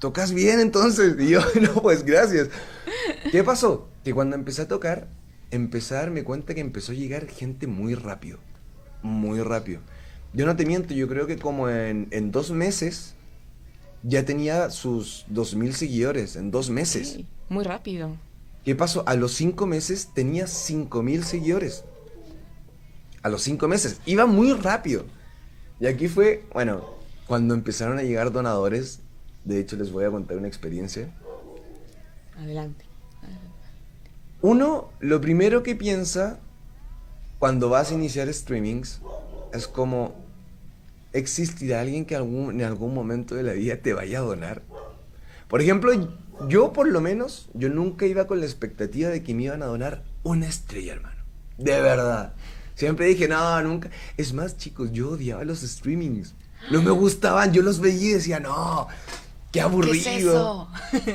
[0.00, 1.14] ¿tocas bien entonces?
[1.20, 2.48] Y yo, no, pues gracias.
[3.30, 3.88] ¿Qué pasó?
[4.02, 5.06] Que cuando empecé a tocar,
[5.52, 8.38] empecé a darme cuenta que empezó a llegar gente muy rápido.
[9.02, 9.80] Muy rápido.
[10.32, 13.14] Yo no te miento, yo creo que como en, en dos meses
[14.02, 17.08] ya tenía sus 2.000 seguidores, en dos meses.
[17.08, 18.16] Sí, muy rápido.
[18.64, 19.04] ¿Qué pasó?
[19.06, 21.84] A los cinco meses tenía 5.000 seguidores.
[23.22, 24.00] A los cinco meses.
[24.06, 25.04] Iba muy rápido.
[25.78, 26.84] Y aquí fue, bueno,
[27.26, 29.00] cuando empezaron a llegar donadores,
[29.44, 31.08] de hecho les voy a contar una experiencia.
[32.36, 32.84] Adelante.
[34.42, 36.38] Uno, lo primero que piensa
[37.38, 39.00] cuando vas a iniciar streamings
[39.52, 40.14] es como,
[41.12, 44.62] ¿existirá alguien que algún, en algún momento de la vida te vaya a donar?
[45.48, 45.92] Por ejemplo,
[46.48, 49.66] yo por lo menos, yo nunca iba con la expectativa de que me iban a
[49.66, 51.22] donar una estrella, hermano.
[51.58, 52.34] De verdad.
[52.74, 53.90] Siempre dije, no, nunca.
[54.16, 56.34] Es más, chicos, yo odiaba los streamings.
[56.70, 58.86] No me gustaban, yo los veía y decía, no,
[59.52, 59.92] qué aburrido.
[59.92, 60.68] ¿Qué es eso?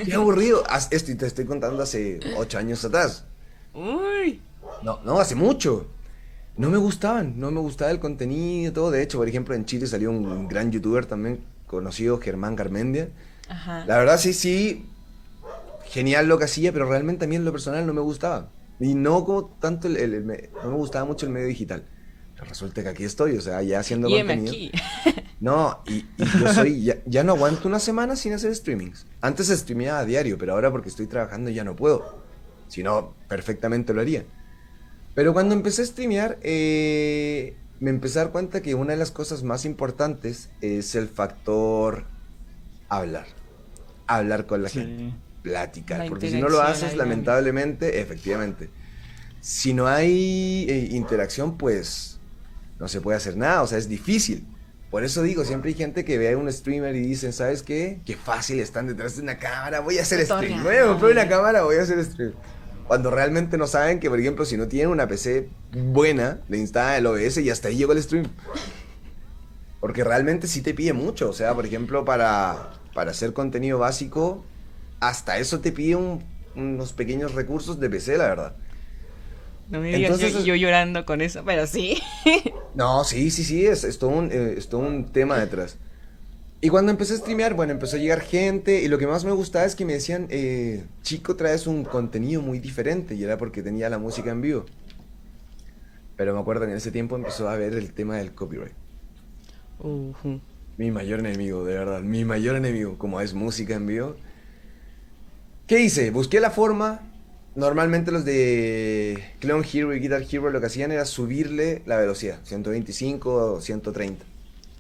[0.05, 0.63] Qué aburrido.
[0.91, 3.25] Esto y te estoy contando hace ocho años atrás.
[3.73, 4.41] Uy.
[4.83, 5.87] No, no, hace mucho.
[6.57, 8.91] No me gustaban, no me gustaba el contenido y todo.
[8.91, 13.09] De hecho, por ejemplo, en Chile salió un gran youtuber también conocido, Germán Garmendia.
[13.49, 13.85] Ajá.
[13.85, 14.85] La verdad, sí, sí,
[15.89, 18.49] genial lo que hacía, pero realmente a mí en lo personal no me gustaba.
[18.79, 20.25] Y no como tanto, el, el- el
[20.63, 21.83] no me gustaba mucho el medio digital.
[22.35, 24.51] Pero resulta que aquí estoy, o sea, ya haciendo Y contenido.
[24.51, 24.71] aquí.
[25.45, 29.05] No, y, y yo soy, ya, ya no aguanto una semana sin hacer streamings.
[29.21, 32.17] Antes streameaba a diario, pero ahora porque estoy trabajando ya no puedo.
[32.67, 34.25] Si no, perfectamente lo haría.
[35.13, 39.11] Pero cuando empecé a streamear, eh, me empecé a dar cuenta que una de las
[39.11, 42.05] cosas más importantes es el factor
[42.89, 43.27] hablar.
[44.07, 44.79] Hablar con la Sí.
[44.79, 45.13] gente.
[45.43, 45.99] Platicar.
[45.99, 48.71] La porque si no lo haces, ahí, lamentablemente, efectivamente.
[49.41, 52.19] Si no hay eh, interacción, pues
[52.79, 53.61] no se puede hacer nada.
[53.61, 54.47] O sea, es difícil.
[54.95, 57.99] Por eso digo, siempre hay gente que ve a un streamer y dicen, ¿sabes qué?
[58.05, 60.63] Qué fácil están detrás de una cámara, voy a hacer stream.
[60.63, 62.31] Voy a comprar una cámara, voy a hacer stream.
[62.87, 66.95] Cuando realmente no saben que, por ejemplo, si no tienen una PC buena, le instalan
[66.99, 68.25] el OBS y hasta ahí llegó el stream.
[69.81, 71.29] Porque realmente sí te pide mucho.
[71.29, 74.45] O sea, por ejemplo, para, para hacer contenido básico,
[75.01, 76.23] hasta eso te pide un-
[76.55, 78.55] unos pequeños recursos de PC, la verdad.
[79.69, 82.01] No me digas Entonces yo, llorando con eso, pero sí.
[82.75, 85.77] No, sí, sí, sí, es, es todo un, eh, es todo un tema detrás.
[86.61, 89.31] Y cuando empecé a streamear, bueno, empezó a llegar gente y lo que más me
[89.31, 93.61] gustaba es que me decían, eh, chico, traes un contenido muy diferente y era porque
[93.63, 94.65] tenía la música en vivo.
[96.15, 98.73] Pero me acuerdo que en ese tiempo empezó a haber el tema del copyright.
[100.77, 104.15] Mi mayor enemigo, de verdad, mi mayor enemigo, como es música en vivo.
[105.67, 106.11] ¿Qué hice?
[106.11, 107.04] Busqué la forma.
[107.55, 112.39] Normalmente los de Clone Hero y Guitar Hero lo que hacían era subirle la velocidad,
[112.43, 114.25] 125 o 130.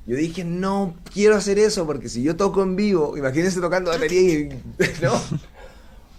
[0.05, 4.21] Yo dije, no quiero hacer eso porque si yo toco en vivo, imagínense tocando batería
[4.21, 4.49] y...
[5.01, 5.13] ¿No?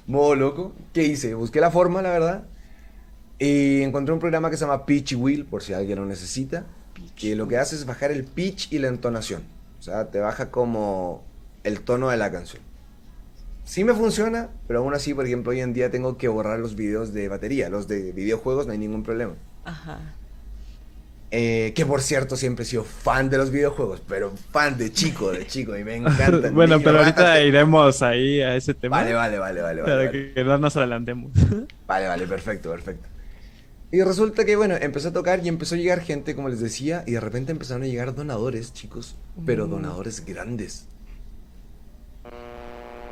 [0.07, 0.73] Modo loco.
[0.93, 1.35] ¿Qué hice?
[1.35, 2.45] Busqué la forma, la verdad.
[3.39, 6.65] Y encontré un programa que se llama Pitch Wheel, por si alguien lo necesita.
[7.15, 9.43] Que lo que hace es bajar el pitch y la entonación.
[9.79, 11.23] O sea, te baja como
[11.63, 12.63] el tono de la canción.
[13.67, 16.77] Sí me funciona, pero aún así, por ejemplo, hoy en día tengo que borrar los
[16.77, 17.69] videos de batería.
[17.69, 19.35] Los de videojuegos no hay ningún problema.
[19.65, 19.99] Ajá.
[21.33, 25.33] Eh, que por cierto, siempre he sido fan de los videojuegos, pero fan de chico,
[25.33, 26.55] de chico, y me encantan.
[26.55, 28.99] bueno, pero ahorita iremos ahí a ese tema.
[28.99, 29.83] Vale, vale, vale, vale.
[29.83, 30.33] vale, Para vale.
[30.33, 31.33] que no nos adelantemos.
[31.89, 33.09] Vale, vale, perfecto, perfecto.
[33.93, 37.03] Y resulta que, bueno, empezó a tocar y empezó a llegar gente, como les decía,
[37.07, 40.87] y de repente empezaron a llegar donadores, chicos, pero donadores grandes.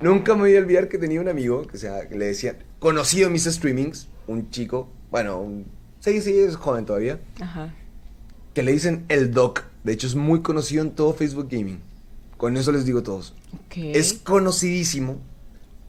[0.02, 3.28] Nunca me voy a olvidar que tenía un amigo, que, sea, que le decía, conocido
[3.28, 5.66] en mis streamings, un chico, bueno, un,
[6.00, 7.72] sí, sí, es joven todavía, Ajá.
[8.52, 9.64] que le dicen el Doc.
[9.82, 11.80] De hecho, es muy conocido en todo Facebook Gaming.
[12.36, 13.34] Con eso les digo a todos.
[13.76, 15.18] Es conocidísimo.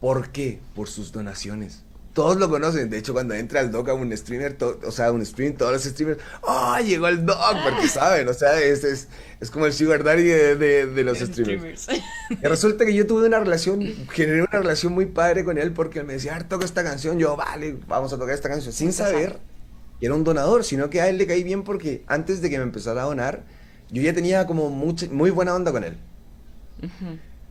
[0.00, 0.60] ¿Por qué?
[0.74, 1.82] Por sus donaciones.
[2.16, 2.88] Todos lo conocen.
[2.88, 5.52] De hecho, cuando entra el doc a un streamer, to- o sea, a un stream,
[5.54, 7.38] todos los streamers, ¡oh, llegó el doc!
[7.62, 9.08] Porque saben, o sea, es, es,
[9.38, 11.86] es como el sugar daddy de, de- de los streamers.
[12.30, 15.98] Y resulta que yo tuve una relación, generé una relación muy padre con él porque
[16.00, 17.18] él me decía, "Ah, toca esta canción.
[17.18, 18.72] Yo, vale, vamos a tocar esta canción.
[18.72, 19.38] Sin saber
[20.00, 22.56] que era un donador, sino que a él le caí bien porque antes de que
[22.56, 23.44] me empezara a donar,
[23.90, 25.98] yo ya tenía como mucha, muy buena onda con él.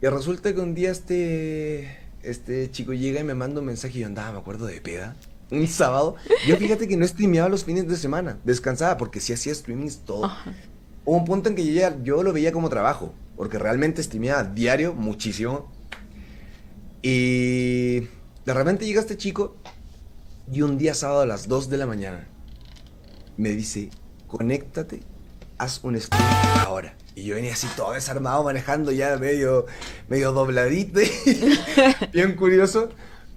[0.01, 4.01] Y resulta que un día este, este chico llega y me manda un mensaje y
[4.01, 5.15] yo andaba, me acuerdo, de peda.
[5.51, 6.15] Un sábado.
[6.47, 8.39] Yo fíjate que no streameaba los fines de semana.
[8.43, 10.26] Descansaba porque sí hacía streamings todo.
[10.26, 10.53] Ajá.
[11.05, 13.13] Hubo un punto en que yo, ya, yo lo veía como trabajo.
[13.38, 15.71] Porque realmente streameaba diario muchísimo.
[17.01, 17.99] Y
[18.45, 19.55] de repente llega este chico
[20.51, 22.28] y un día sábado a las 2 de la mañana
[23.38, 23.89] me dice,
[24.28, 25.01] conéctate,
[25.57, 26.23] haz un stream
[26.65, 26.95] ahora.
[27.16, 29.66] Y yo venía así todo desarmado, manejando ya medio,
[30.09, 30.99] medio dobladito,
[32.13, 32.89] bien curioso.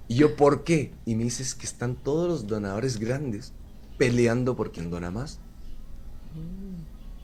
[0.08, 0.92] Y yo, ¿por qué?
[1.04, 3.52] Y me dices que están todos los donadores grandes
[3.98, 5.38] peleando por quien dona más.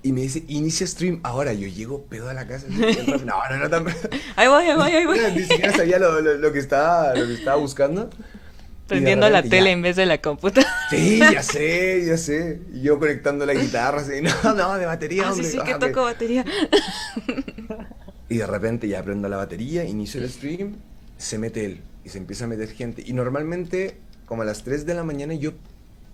[0.03, 1.21] Y me dice, inicia stream.
[1.23, 2.67] Ahora yo llego pedo a la casa.
[2.69, 3.87] No, no, no tan
[4.37, 5.19] Ahí voy, ahí voy, ahí voy.
[5.35, 8.11] Ni siquiera sabía lo, lo- lo que, estaba, lo que estaba buscando.
[8.87, 9.71] Prendiendo la tele ya.
[9.71, 10.71] en vez de la computadora.
[10.91, 12.61] Sí, ya sé, ya sé.
[12.75, 15.51] Y yo conectando la guitarra, así, no, no, de batería, Ah, sí, hombre.
[15.51, 15.81] sí, que Ah, ok.
[15.87, 16.45] toco batería.
[18.29, 20.77] Y de repente ya prendo la batería, inicio el stream,
[21.19, 23.03] se mete él y se empieza a meter gente.
[23.07, 25.53] Y normalmente, como a las 3 de la mañana, yo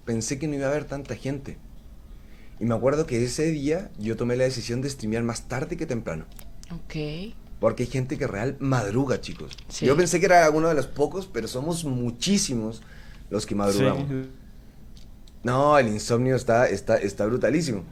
[0.05, 1.57] pensé que no iba a haber tanta gente.
[2.59, 5.87] Y me acuerdo que ese día yo tomé la decisión de streamear más tarde que
[5.87, 6.27] temprano.
[6.73, 7.35] Ok.
[7.61, 9.57] Porque hay gente que real madruga, chicos.
[9.69, 9.85] Sí.
[9.87, 12.83] Yo pensé que era uno de los pocos, pero somos muchísimos
[13.29, 14.09] los que madrugamos.
[14.09, 14.31] Sí.
[15.45, 17.85] No, el insomnio está, está, está brutalísimo.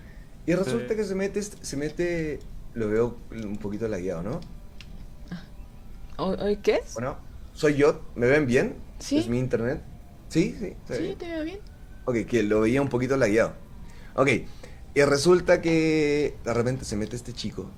[0.46, 0.96] Y resulta Sí.
[0.96, 2.38] que se mete, se mete,
[2.74, 4.40] lo veo un poquito lagueado, ¿no?
[6.16, 6.94] ¿Hoy, hoy qué es?
[6.94, 7.16] Bueno,
[7.52, 8.74] soy yo, ¿me ven bien?
[8.98, 9.18] Sí.
[9.18, 9.80] ¿Es mi internet?
[10.28, 10.74] Sí, sí.
[10.90, 11.18] Sí, bien.
[11.18, 11.58] te veo bien.
[12.06, 13.52] Ok, que lo veía un poquito lagueado.
[14.14, 14.28] Ok,
[14.94, 17.70] y resulta que de repente se mete este chico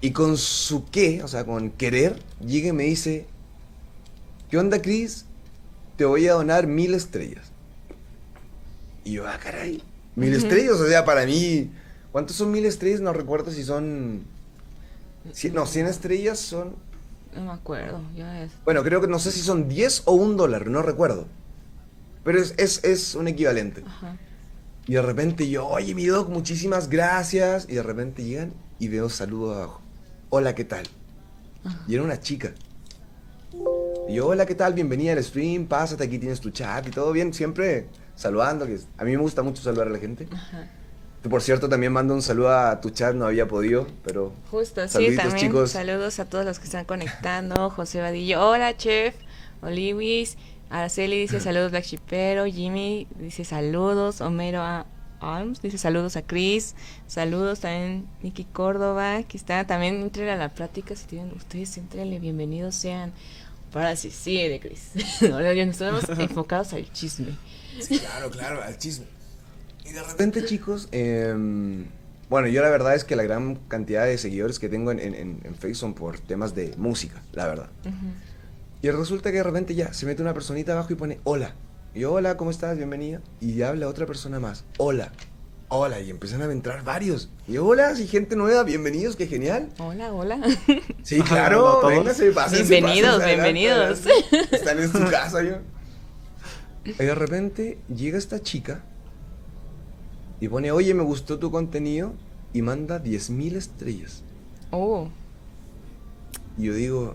[0.00, 3.26] y con su qué, o sea, con querer, llega y me dice,
[4.50, 5.24] ¿qué onda, Chris?
[5.96, 7.50] Te voy a donar mil estrellas.
[9.04, 9.82] Y yo, ah, caray,
[10.14, 11.70] mil estrellas, o sea, para mí,
[12.12, 13.00] ¿cuántos son mil estrellas?
[13.00, 14.22] No recuerdo si son...
[15.32, 16.74] cien- no, 100 estrellas son...
[17.34, 18.00] No me acuerdo.
[18.16, 18.50] Ya es.
[18.64, 21.26] Bueno, creo que no sé si son 10 o un dólar, no recuerdo.
[22.24, 23.82] Pero es, es, es un equivalente.
[23.86, 24.16] Ajá.
[24.86, 27.66] Y de repente yo, oye, mi doc, muchísimas gracias.
[27.68, 29.80] Y de repente llegan y veo saludo abajo.
[30.30, 30.86] Hola, ¿qué tal?
[31.88, 32.52] Y era una chica.
[34.08, 34.74] Y yo, hola, ¿qué tal?
[34.74, 39.04] Bienvenida al stream, pásate, aquí tienes tu chat y todo bien, siempre saludando, que a
[39.04, 40.28] mí me gusta mucho saludar a la gente.
[40.32, 40.68] Ajá.
[41.28, 44.32] Por cierto, también mando un saludo a tu chat, no había podido, pero...
[44.50, 45.70] Justo, sí, también chicos.
[45.72, 47.70] saludos a todos los que están conectando.
[47.70, 49.16] José Vadillo, hola, chef.
[49.62, 50.36] Oliwis,
[50.70, 52.46] Araceli dice saludos, Black Shipero.
[52.46, 54.20] Jimmy dice saludos.
[54.20, 54.86] Homero A-
[55.62, 56.76] Dice saludos a Chris.
[57.08, 59.16] Saludos también, Nicky Córdoba.
[59.16, 63.12] Aquí está, también entren a la plática si tienen ustedes, entrenle, bienvenidos sean.
[63.74, 64.90] Ahora sí, sí, de Chris.
[65.32, 67.36] Ahora ya nos estamos enfocados al chisme.
[67.80, 69.06] Sí, claro, claro, al chisme.
[69.84, 71.86] Y de repente, chicos, em,
[72.30, 75.14] bueno, yo la verdad es que la gran cantidad de seguidores que tengo en, en,
[75.14, 77.68] en- Facebook son por temas de música, la verdad.
[78.80, 81.52] Y resulta que de repente ya se mete una personita abajo y pone hola.
[81.96, 82.76] Y yo, hola, ¿cómo estás?
[82.76, 83.22] Bienvenida.
[83.40, 85.12] Y habla otra persona más, hola,
[85.68, 85.98] hola.
[86.00, 87.30] Y empiezan a entrar varios.
[87.48, 89.70] Y yo, hola, si gente nueva, bienvenidos, qué genial.
[89.78, 90.38] Hola, hola.
[91.02, 94.00] Sí, claro, hola véngase, pásense, Bienvenidos, pásense, bienvenidos.
[94.06, 94.56] adelante.
[94.56, 95.56] Están en su casa, yo.
[96.84, 98.82] Y de repente llega esta chica
[100.38, 102.12] y pone, oye, me gustó tu contenido
[102.52, 104.22] y manda 10.000 estrellas.
[104.70, 105.08] Oh,
[106.58, 107.14] Y yo digo,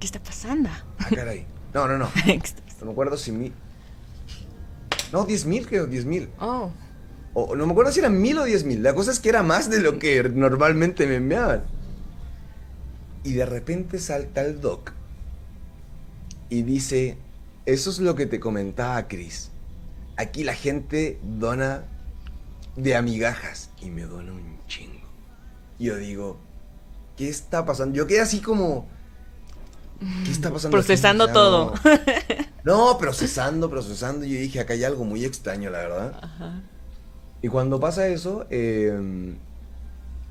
[0.00, 0.70] ¿qué está pasando?
[0.70, 1.46] ah, caray.
[1.72, 2.08] No, no, no.
[2.80, 3.52] No me acuerdo si mi...
[5.12, 6.28] No, 10.000 creo, 10.000.
[6.40, 6.70] oh,
[7.34, 8.80] O no me acuerdo si eran 1.000 o 10.000.
[8.80, 11.64] La cosa es que era más de lo que normalmente me enviaban.
[13.24, 14.92] Y de repente salta el doc
[16.50, 17.18] y dice,
[17.66, 19.50] eso es lo que te comentaba Chris.
[20.16, 21.84] Aquí la gente dona
[22.76, 25.06] de amigajas y me dona un chingo.
[25.78, 26.38] Yo digo,
[27.16, 27.94] ¿qué está pasando?
[27.96, 28.88] Yo quedé así como...
[30.24, 30.76] ¿Qué está pasando?
[30.76, 30.86] aquí?
[30.86, 31.74] Procesando sea, todo.
[32.68, 34.26] No, procesando, procesando.
[34.26, 36.20] Yo dije, acá hay algo muy extraño, la verdad.
[36.20, 36.60] Ajá.
[37.40, 39.34] Y cuando pasa eso, eh,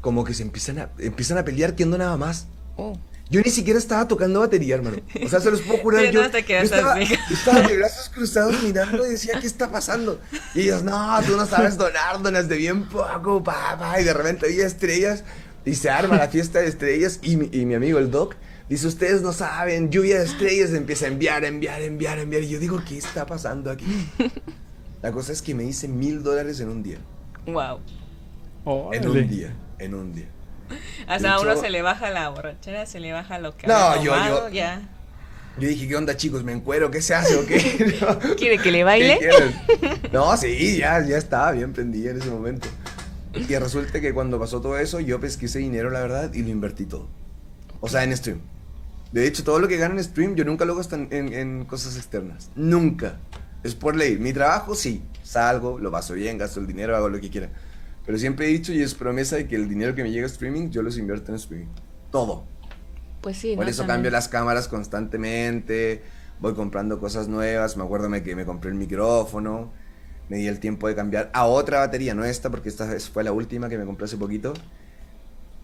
[0.01, 2.45] como que se empiezan a, empiezan a pelear quién donaba más.
[2.75, 2.95] Oh.
[3.31, 4.97] Yo ni siquiera estaba tocando batería, hermano.
[5.25, 6.05] O sea, se los puedo jurar.
[6.05, 9.71] Sí, yo, no te yo estaba, estaba de brazos cruzados mirando y decía, ¿qué está
[9.71, 10.21] pasando?
[10.53, 13.99] Y ellos, no, tú no sabes donar, donas de bien poco, papá.
[13.99, 15.23] Y de repente había estrellas
[15.65, 17.17] y se arma la fiesta de estrellas.
[17.23, 18.35] Y mi, y mi amigo el Doc
[18.69, 20.71] dice, ustedes no saben, lluvia de estrellas.
[20.73, 22.43] Empieza a enviar, enviar, enviar, enviar.
[22.43, 23.85] Y yo digo, ¿qué está pasando aquí?
[25.01, 26.97] La cosa es que me hice mil dólares en un día.
[27.45, 27.79] Wow.
[28.91, 30.27] En un día, en un día.
[31.07, 34.03] Hasta a uno se le baja la borrachera, se le baja lo que No, ha
[34.03, 34.81] yo- tomado, yo- ya.
[35.59, 36.43] Yo dije, ¿qué onda, chicos?
[36.43, 36.91] ¿Me encuero?
[36.91, 37.97] ¿Qué se hace o qué?
[38.01, 38.35] No.
[38.35, 39.19] ¿Quiere que le ¿Qué baile?
[40.11, 42.67] No, sí, ya, ya estaba bien prendida en ese momento.
[43.33, 46.49] Y resulta que cuando pasó todo eso, yo pesqué ese dinero, la verdad, y lo
[46.49, 47.07] invertí todo.
[47.79, 48.41] O sea, en stream.
[49.11, 51.65] De hecho, todo lo que gano en stream, yo nunca lo gasto en, en- en
[51.65, 52.51] cosas externas.
[52.55, 53.19] Nunca.
[53.63, 54.17] Es por ley.
[54.17, 55.01] Mi trabajo, sí.
[55.23, 57.49] Salgo, lo paso bien, gasto el dinero, hago lo que quiera.
[58.05, 60.27] Pero siempre he dicho y es promesa de que el dinero que me llega a
[60.29, 61.67] streaming, yo los invierto en streaming.
[62.11, 62.45] Todo.
[63.21, 63.71] Pues sí, Por ¿no?
[63.71, 63.95] eso También.
[63.95, 66.03] cambio las cámaras constantemente,
[66.39, 69.71] voy comprando cosas nuevas, me acuerdo que me compré el micrófono
[70.29, 73.31] me di el tiempo de cambiar a otra batería, no esta, porque esta fue la
[73.31, 74.53] última que me compré hace poquito.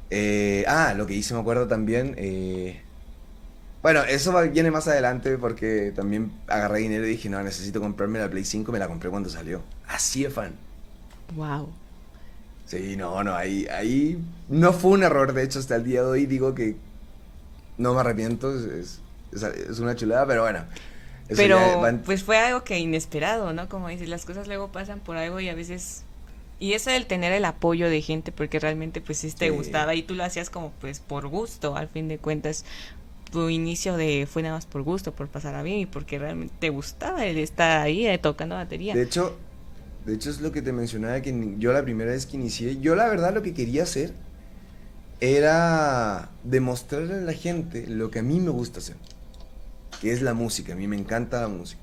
[0.09, 2.15] Eh, ah, lo que hice, me acuerdo también.
[2.17, 2.82] eh,
[3.84, 8.19] bueno, eso va- viene más adelante porque también agarré dinero y dije, no, necesito comprarme
[8.19, 9.63] la Play 5, me la compré cuando salió.
[9.88, 10.53] Así de fan.
[11.36, 11.73] Wow.
[12.65, 14.17] Sí, no, no, ahí, ahí
[14.47, 16.77] no fue un error, de hecho, hasta el día de hoy digo que
[17.77, 19.01] no me arrepiento, es,
[19.34, 20.65] es, es una chulada, pero bueno.
[21.36, 21.59] Pero
[22.05, 23.67] pues fue algo que inesperado, ¿no?
[23.69, 26.03] Como dices, las cosas luego pasan por algo y a veces...
[26.59, 29.49] Y eso del tener el apoyo de gente porque realmente pues sí te Sí.
[29.49, 32.63] gustaba y tú lo hacías como pues por gusto, al fin de cuentas
[33.34, 36.53] tu inicio de fue nada más por gusto, por pasar a bien y porque realmente
[36.59, 38.93] te gustaba el estar ahí eh, tocando batería.
[38.93, 39.36] De hecho,
[40.05, 42.95] de hecho es lo que te mencionaba que yo la primera vez que inicié, yo
[42.95, 44.13] la verdad lo que quería hacer
[45.19, 48.97] era demostrarle a la gente lo que a mí me gusta hacer,
[49.99, 51.81] que es la música, a mí me encanta la música.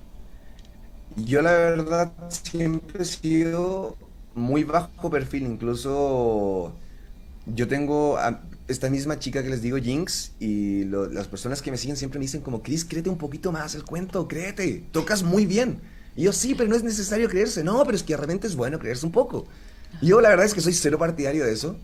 [1.16, 3.96] Yo la verdad siempre he sido
[4.34, 6.72] muy bajo perfil, incluso
[7.46, 8.18] yo tengo
[8.70, 12.18] esta misma chica que les digo, Jinx, y lo- las personas que me siguen siempre
[12.18, 15.80] me dicen como, Chris, créete un poquito más el cuento, créete, tocas muy bien.
[16.16, 17.62] Y yo, sí, pero no es necesario creerse.
[17.64, 19.46] No, pero es que de repente es bueno creerse un poco.
[20.00, 21.76] Y yo la verdad es que soy cero partidario de eso.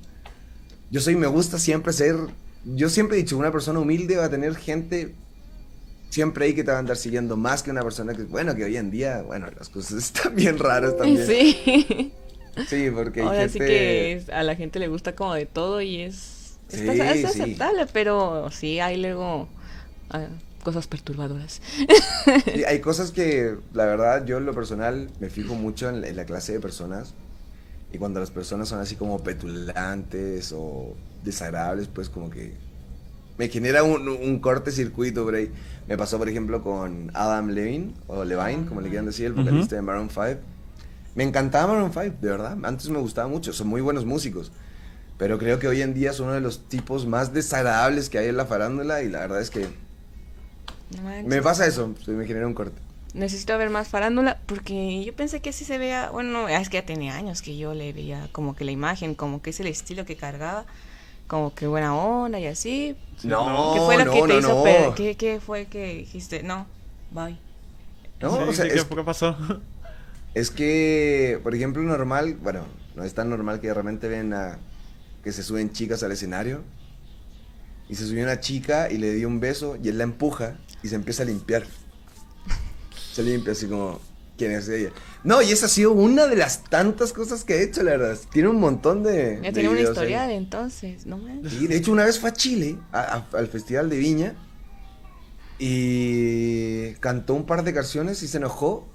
[0.91, 2.17] Yo soy, me gusta siempre ser,
[2.65, 5.15] yo siempre he dicho, una persona humilde va a tener gente
[6.11, 8.65] siempre ahí que te va a andar siguiendo más que una persona que, bueno, que
[8.65, 11.27] hoy en día, bueno, las cosas están bien raras también.
[11.27, 12.13] Sí.
[12.69, 13.51] Sí, porque hay Ahora gente...
[13.51, 16.36] sí que a la gente le gusta como de todo y es,
[16.71, 17.41] está- Sí, es sí.
[17.43, 19.49] aceptable, pero sí hay luego
[20.11, 20.27] ah,
[20.63, 21.61] cosas perturbadoras.
[22.53, 26.09] Sí, hay cosas que, la verdad, yo en lo personal me fijo mucho en la,
[26.09, 27.15] en la clase de personas.
[27.93, 30.95] Y cuando las personas son así como petulantes o
[31.25, 32.53] desagradables, pues como que
[33.39, 35.51] me genera un, un cortecircuito por ahí.
[35.87, 39.77] Me pasó, por ejemplo, con Adam Levine, o Levine, como le quieran decir, el vocalista
[39.77, 40.25] de Maroon 5.
[41.15, 42.59] Me encantaba Maroon 5, de verdad.
[42.65, 44.51] Antes me gustaba mucho, son muy buenos músicos.
[45.19, 48.29] Pero creo que hoy en día son uno de los tipos más desagradables que hay
[48.29, 49.67] en la farándula y la verdad es que
[50.91, 52.81] No me pasa eso, se me genera un corte.
[53.15, 56.85] Necesito ver más farándula porque yo pensé que así se veía, bueno, es que ya
[56.85, 60.05] tenía años que yo le veía como que la imagen, como que es el estilo
[60.05, 60.67] que cargaba,
[61.27, 62.95] como que buena onda y así.
[63.23, 64.95] No, ¿Qué fue lo no, que te no, hizo no.
[64.95, 66.43] ¿qué, qué fue que dijiste?
[66.43, 66.67] No,
[67.11, 67.39] bye.
[68.21, 69.35] No, Sí, o sea, ¿qué, es, qué pasó?
[70.35, 74.59] es que, por ejemplo, normal, bueno, no es tan normal que de repente ven a
[75.27, 76.63] que se suben chicas al escenario
[77.89, 80.89] y se subió una chica y le dio un beso y él la empuja y
[80.89, 81.65] se empieza a limpiar.
[83.13, 84.01] Se limpia así como,
[84.39, 84.91] ¿quién es ella?
[85.25, 88.17] No, y esa ha sido una de las tantas cosas que ha hecho, la verdad.
[88.31, 89.41] Tiene un montón de.
[89.43, 91.19] Ya tenía una historia de entonces, ¿no?
[91.19, 91.53] manches.
[91.55, 93.01] Sí, de hecho una vez fue a Chile, a-
[93.33, 94.37] a- al Festival de Viña,
[95.59, 98.87] y cantó un par de canciones y se enojó.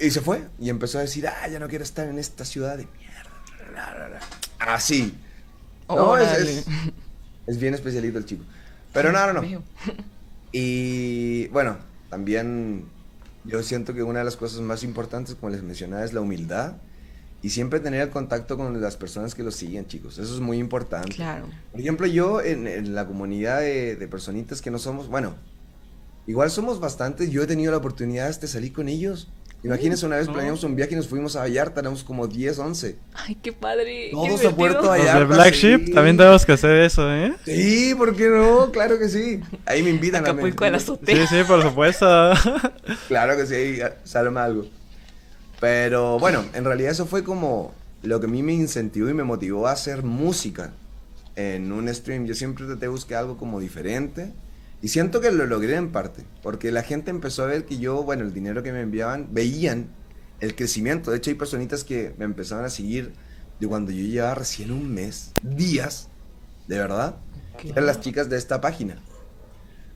[0.00, 2.76] Y se fue, y empezó a decir, ah, ya no quiero estar en esta ciudad
[2.76, 3.30] de mierda.
[3.70, 4.20] bla, bla, bla".
[4.60, 5.14] Así.
[5.88, 6.66] No, es, es-
[7.46, 8.44] es bien especialito el chico.
[8.92, 9.40] Pero no, no, no.
[10.52, 12.84] Y bueno, también
[13.44, 16.74] yo siento que una de las cosas más importantes, como les mencionaba, es la humildad.
[17.42, 20.18] Y siempre tener el contacto con las personas que lo siguen, chicos.
[20.18, 21.08] Eso es muy importante.
[21.14, 21.48] Claro.
[21.72, 25.34] Por ejemplo, yo en, en la comunidad de, de personitas que no somos, bueno,
[26.26, 27.30] igual somos bastantes.
[27.30, 29.28] Yo he tenido la oportunidad de salir con ellos.
[29.62, 30.32] Imagínense, una vez no.
[30.32, 32.96] planeamos un viaje y nos fuimos a Vallarta, éramos como 10, 11.
[33.14, 34.06] Ay, qué padre.
[34.06, 34.56] qué Todos a divertido.
[34.56, 35.18] Puerto Los Vallarta.
[35.18, 35.60] de Black sí.
[35.66, 37.34] Sheep también tenemos que hacer eso, ¿eh?
[37.44, 38.70] Sí, ¿por qué no?
[38.72, 39.40] Claro que sí.
[39.66, 41.26] Ahí me invitan a Acapulco de la Sí, azotea.
[41.26, 42.06] sí, por supuesto.
[43.08, 44.64] Claro que sí, ahí sale algo.
[45.60, 49.24] Pero bueno, en realidad eso fue como lo que a mí me incentivó y me
[49.24, 50.72] motivó a hacer música
[51.36, 52.24] en un stream.
[52.26, 54.32] Yo siempre traté de buscar algo como diferente.
[54.82, 58.02] Y siento que lo logré en parte, porque la gente empezó a ver que yo,
[58.02, 59.88] bueno, el dinero que me enviaban, veían
[60.40, 61.10] el crecimiento.
[61.10, 63.12] De hecho, hay personitas que me empezaban a seguir
[63.60, 66.08] de cuando yo llevaba recién un mes, días,
[66.66, 67.16] de verdad.
[67.62, 69.02] Eran las chicas de esta página.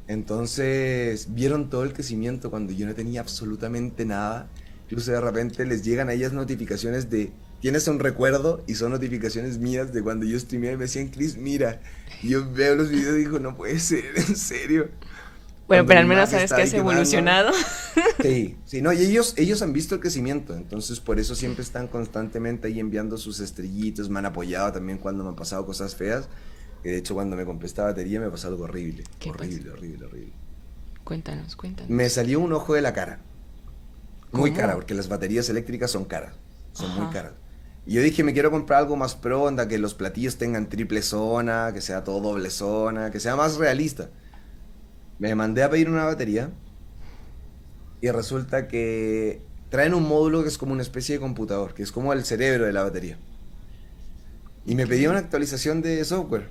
[0.07, 4.51] Entonces vieron todo el crecimiento cuando yo no tenía absolutamente nada.
[4.85, 9.57] Incluso de repente les llegan a ellas notificaciones de tienes un recuerdo y son notificaciones
[9.57, 11.81] mías de cuando yo streameé y me decían Chris, mira.
[12.29, 14.91] Yo veo los videos y digo, no puede ser, en serio.
[15.67, 17.53] Bueno, Cuando pero al menos sabes que has evolucionado.
[18.23, 21.89] Sí, sí, no, y ellos, ellos han visto el crecimiento, entonces por eso siempre están
[21.89, 26.29] constantemente ahí enviando sus estrellitos, me han apoyado también cuando me han pasado cosas feas.
[26.83, 29.05] Que de hecho cuando me compré esta batería me pasó algo horrible.
[29.19, 30.33] ¿Qué Horrible, horrible, horrible.
[31.03, 31.91] Cuéntanos, cuéntanos.
[31.91, 33.21] Me salió un ojo de la cara.
[34.33, 34.61] Muy ¿Cómo?
[34.61, 36.35] cara, porque las baterías eléctricas son caras.
[36.73, 37.33] Son muy caras.
[37.87, 41.71] Y yo dije, me quiero comprar algo más pro, que los platillos tengan triple zona,
[41.75, 44.09] que sea todo doble zona, que sea más realista.
[45.19, 46.51] Me mandé a pedir una batería
[48.01, 51.93] y resulta que traen un módulo que es como una especie de computador, que es
[51.93, 53.19] como el cerebro de la batería.
[54.67, 56.49] Y me pedía una actualización de software.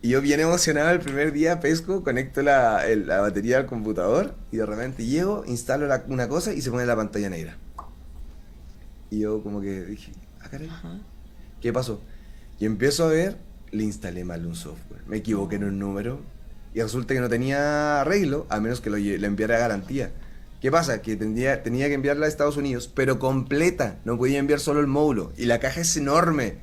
[0.00, 4.56] Y yo bien emocionado el primer día pesco, conecto la, la batería al computador y
[4.56, 7.56] de repente llego, instalo una cosa y se pone la pantalla negra.
[9.10, 10.12] Y yo como que dije,
[10.52, 10.70] caray,
[11.60, 12.02] ¿qué pasó?
[12.60, 13.38] Y empiezo a ver,
[13.70, 15.02] le instalé mal un software.
[15.06, 16.20] Me equivoqué en un número
[16.74, 20.12] y resulta que no tenía arreglo, a menos que lo, le enviara a garantía.
[20.60, 21.02] ¿Qué pasa?
[21.02, 23.98] Que tendría, tenía que enviarla a Estados Unidos, pero completa.
[24.04, 25.32] No podía enviar solo el módulo.
[25.36, 26.58] Y la caja es enorme.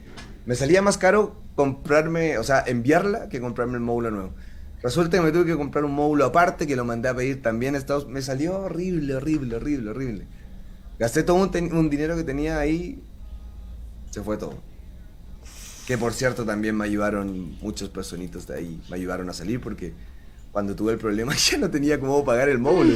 [0.46, 4.34] Me salía más caro comprarme, o sea, enviarla que comprarme el módulo nuevo.
[4.82, 7.76] Resulta que me tuve que comprar un módulo aparte que lo mandé a pedir también
[7.76, 10.28] a Estados Me salió horrible, horrible, horrible, horrible.
[10.98, 13.04] Gasté todo un, un dinero que tenía ahí.
[14.12, 14.55] Se fue todo.
[15.88, 18.82] Que por cierto también me ayudaron muchos personitos de ahí.
[18.89, 19.93] Me ayudaron a salir porque
[20.51, 22.95] cuando tuve el problema ya no tenía cómo pagar el módulo.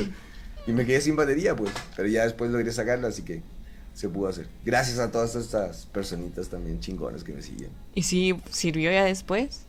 [0.66, 1.72] Y me quedé sin batería, pues.
[1.96, 3.42] Pero ya después logré sacarla, así que
[3.94, 4.48] se pudo hacer.
[4.64, 7.70] Gracias a todas estas personitas también chingonas que me siguen.
[7.94, 9.64] ¿Y si sirvió ya después?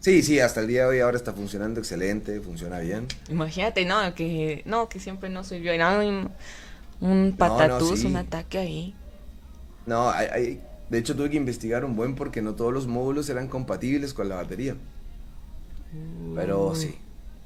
[0.00, 3.06] Sí, sí, hasta el día de hoy ahora está funcionando excelente, funciona bien.
[3.28, 5.72] Imagínate, no, que no, que siempre no sirvió.
[5.72, 6.30] Era un,
[7.00, 8.06] un patatús, sí.
[8.06, 8.94] un ataque ahí.
[9.84, 10.60] No, hay, hay-
[10.90, 14.28] de hecho tuve que investigar un buen porque no todos los módulos eran compatibles con
[14.28, 14.74] la batería.
[16.34, 16.96] Pero sí,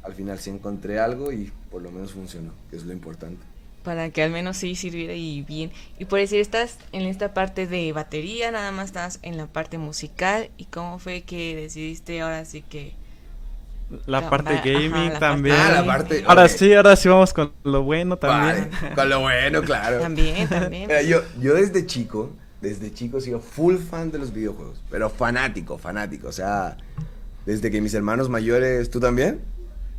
[0.02, 3.42] al final sí encontré algo y por lo menos funcionó, que es lo importante.
[3.82, 5.70] Para que al menos sí sirviera y bien.
[5.98, 9.76] Y por decir, estás en esta parte de batería, nada más estás en la parte
[9.76, 10.48] musical.
[10.56, 12.94] ¿Y cómo fue que decidiste ahora sí que...
[14.06, 15.56] La parte gaming la parte también.
[15.58, 18.70] Ah, la parte- Ahora sí, ahora sí vamos con lo bueno también.
[18.80, 20.00] Vale, con lo bueno, claro.
[20.00, 20.86] También, también.
[20.88, 22.30] Mira, yo, yo desde chico,
[22.64, 26.28] desde chico he sido full fan de los videojuegos, pero fanático, fanático.
[26.28, 26.76] O sea,
[27.46, 29.40] desde que mis hermanos mayores, ¿tú también?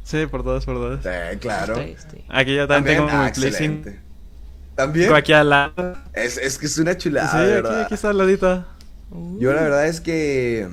[0.04, 1.00] Sí, por dos, por dos.
[1.02, 1.76] Sí, claro.
[1.76, 2.24] Estoy, estoy.
[2.30, 4.00] Aquí yo también, tengo Ah, mi Play 5 excelente.
[4.76, 5.14] ¿También?
[5.14, 5.96] aquí al lado.
[6.14, 7.82] Es, es que es una chulada, sí, de aquí, verdad.
[7.84, 8.66] aquí está al ladito.
[9.40, 10.68] Yo la verdad es que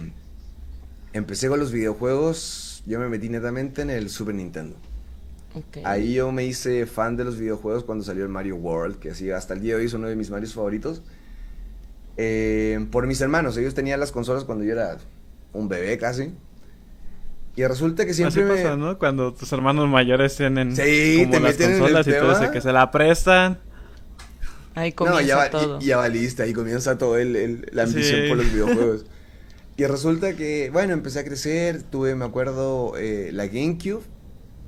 [1.13, 4.75] empecé con los videojuegos, yo me metí netamente en el Super Nintendo.
[5.55, 5.85] Ok.
[5.85, 9.31] Ahí yo me hice fan de los videojuegos cuando salió el Mario World, que así
[9.31, 11.03] hasta el día de hoy es uno de mis Marios favoritos.
[12.17, 14.99] Eh, por mis hermanos, ellos tenían las consolas cuando yo era
[15.53, 16.33] un bebé casi.
[17.55, 18.57] Y resulta que siempre Así me...
[18.63, 18.99] pasa, ¿no?
[18.99, 22.33] Cuando tus hermanos mayores tienen Sí, como te las meten en el consolas y todo
[22.33, 23.59] eso, que se la prestan.
[24.75, 25.79] Ahí No, comienza ya, va- todo.
[25.81, 28.29] y- ya valiste, ahí comienza todo el, el- la ambición Sí.
[28.29, 29.05] por los videojuegos.
[29.77, 34.01] y resulta que, bueno, empecé a crecer, tuve, me acuerdo, eh, la GameCube.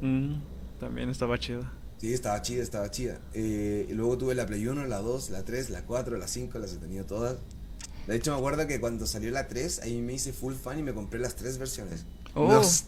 [0.03, 0.35] Mm,
[0.79, 1.65] también estaba chido.
[2.05, 3.17] Sí, estaba chida, estaba chida.
[3.33, 6.59] Eh, y luego tuve la Play 1, la 2, la 3, la 4, la 5,
[6.59, 7.37] las he tenido todas.
[8.07, 10.83] De hecho, me acuerdo que cuando salió la 3, ahí me hice full fan y
[10.83, 12.05] me compré las tres versiones.
[12.35, 12.47] Oh.
[12.53, 12.85] Los-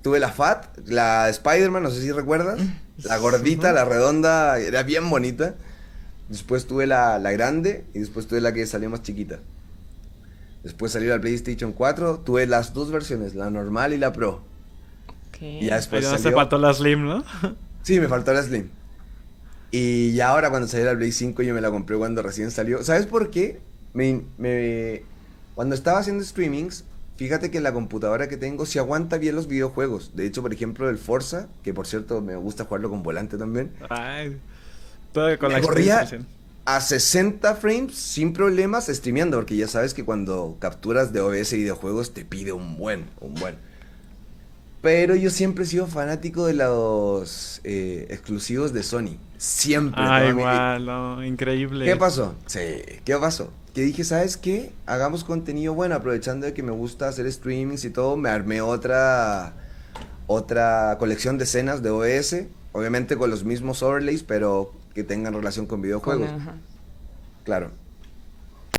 [0.00, 2.58] tuve la Fat, la Spider-Man, no sé si recuerdas.
[3.04, 5.54] La gordita, la redonda, era bien bonita.
[6.30, 9.40] Después tuve la, la grande y después tuve la que salió más chiquita.
[10.62, 14.40] Después salió la PlayStation 4, tuve las dos versiones, la normal y la Pro.
[15.38, 17.22] Y ya después Pero no se salió- faltó la Slim, ¿no?
[17.82, 18.68] Sí, me faltó la Slim.
[19.70, 22.82] Y ya ahora cuando salió la Play 5 yo me la compré cuando recién salió.
[22.84, 23.60] ¿Sabes por qué?
[23.94, 25.02] Me, me-
[25.54, 26.84] cuando estaba haciendo streamings,
[27.16, 30.12] fíjate que la computadora que tengo se aguanta bien los videojuegos.
[30.14, 33.70] De hecho, por ejemplo, el Forza, que por cierto me gusta jugarlo con volante también,
[33.88, 34.36] Ay,
[35.12, 36.06] todo con Me la corría-
[36.64, 42.14] a 60 frames sin problemas streameando, porque ya sabes que cuando capturas de OBS videojuegos
[42.14, 43.56] te pide un buen, un buen.
[44.82, 49.16] Pero yo siempre he sido fanático de los eh, exclusivos de Sony.
[49.38, 50.02] Siempre.
[50.04, 51.84] Ah, igual, no, increíble.
[51.84, 52.34] ¿Qué pasó?
[52.46, 52.58] Sí,
[53.04, 53.52] ¿qué pasó?
[53.74, 54.72] Que dije, ¿sabes qué?
[54.84, 59.54] Hagamos contenido bueno, aprovechando de que me gusta hacer streamings y todo, me armé otra
[60.26, 65.66] otra colección de escenas de OBS, obviamente con los mismos overlays, pero que tengan relación
[65.66, 66.30] con videojuegos.
[66.30, 66.60] Con-.
[67.44, 67.70] Claro.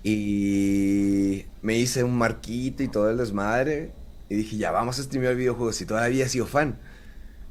[0.03, 3.91] Y me hice un marquito y todo el desmadre.
[4.29, 5.79] Y dije, ya vamos a streamear videojuegos.
[5.81, 6.77] Y todavía he sido fan.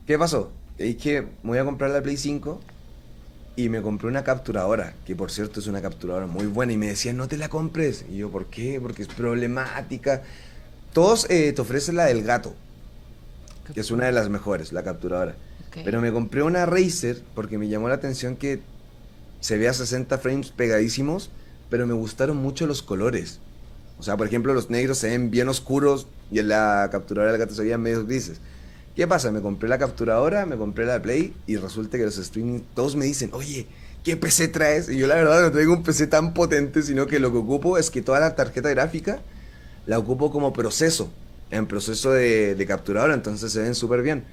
[0.06, 0.52] ¿Qué pasó?
[0.76, 2.60] Que dije, me voy a comprar la Play 5.
[3.56, 4.94] Y me compré una capturadora.
[5.04, 6.72] Que por cierto es una capturadora muy buena.
[6.72, 8.04] Y me decían, no te la compres.
[8.10, 8.80] Y yo, ¿por qué?
[8.80, 10.22] Porque es problemática.
[10.92, 12.54] Todos eh, te ofrecen la del gato.
[13.72, 15.36] Que es una de las mejores, la capturadora.
[15.68, 15.78] Ok.
[15.84, 18.60] Pero me compré una Razer porque me llamó la atención que
[19.42, 21.30] se ve a 60 frames pegadísimos,
[21.68, 23.40] pero me gustaron mucho los colores.
[23.98, 27.40] O sea, por ejemplo, los negros se ven bien oscuros y en la capturadora del
[27.40, 28.40] gato se veían medio grises.
[28.96, 29.30] ¿Qué pasa?
[29.30, 33.06] Me compré la capturadora, me compré la Play y resulta que los streaming todos me
[33.06, 33.66] dicen, oye,
[34.04, 34.88] ¿qué PC traes?
[34.88, 37.78] Y yo la verdad no traigo un PC tan potente, sino que lo que ocupo
[37.78, 39.20] es que toda la tarjeta gráfica
[39.86, 41.10] la ocupo como proceso,
[41.50, 44.24] en proceso de, de capturadora, entonces se ven súper bien.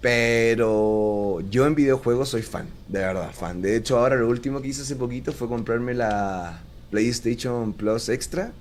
[0.00, 3.62] Pero yo en videojuegos soy fan, de verdad, fan.
[3.62, 6.60] De hecho, ahora lo último que hice hace poquito fue comprarme la
[6.90, 8.52] PlayStation Plus Extra.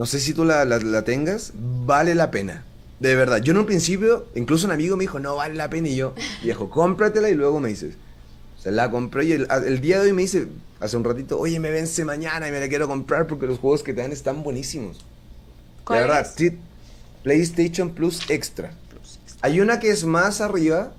[0.00, 2.64] No sé si tú la, la- la tengas, vale la pena.
[3.00, 5.88] De verdad, yo en un principio, incluso un amigo me dijo, no vale la pena.
[5.88, 7.98] Y yo, viejo, cómpratela y luego me dices.
[8.62, 10.48] Se la compré y el, el día de hoy me dice,
[10.80, 13.82] hace un ratito, oye, me vence mañana y me la quiero comprar porque los juegos
[13.82, 15.06] que te dan están buenísimos.
[15.90, 16.34] De ¿Cuál verdad, es?
[16.36, 16.58] sí,
[17.22, 18.72] PlayStation Plus Extra.
[19.42, 20.92] Hay una que es más arriba,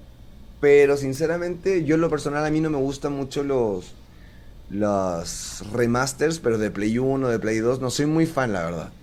[0.62, 3.94] pero sinceramente, yo en lo personal a mí no me gustan mucho los
[4.72, 8.94] los remasters, pero de Play 1, de Play 2, no soy muy fan, la verdad.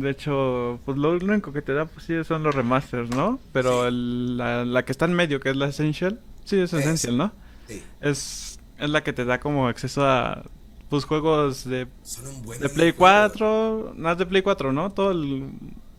[0.00, 3.40] De hecho, pues lo único que te da pues sí son los remasters, ¿no?
[3.52, 6.80] Pero el- la, la que está en medio, que es la Essential, sí es Es.
[6.80, 7.32] Essential, ¿no?
[7.66, 10.44] Sí, Es, es la que te da como acceso a
[10.88, 11.86] pues juegos de,
[12.60, 14.90] de Play 4, más de Play 4, ¿no?
[14.90, 15.50] Todo el-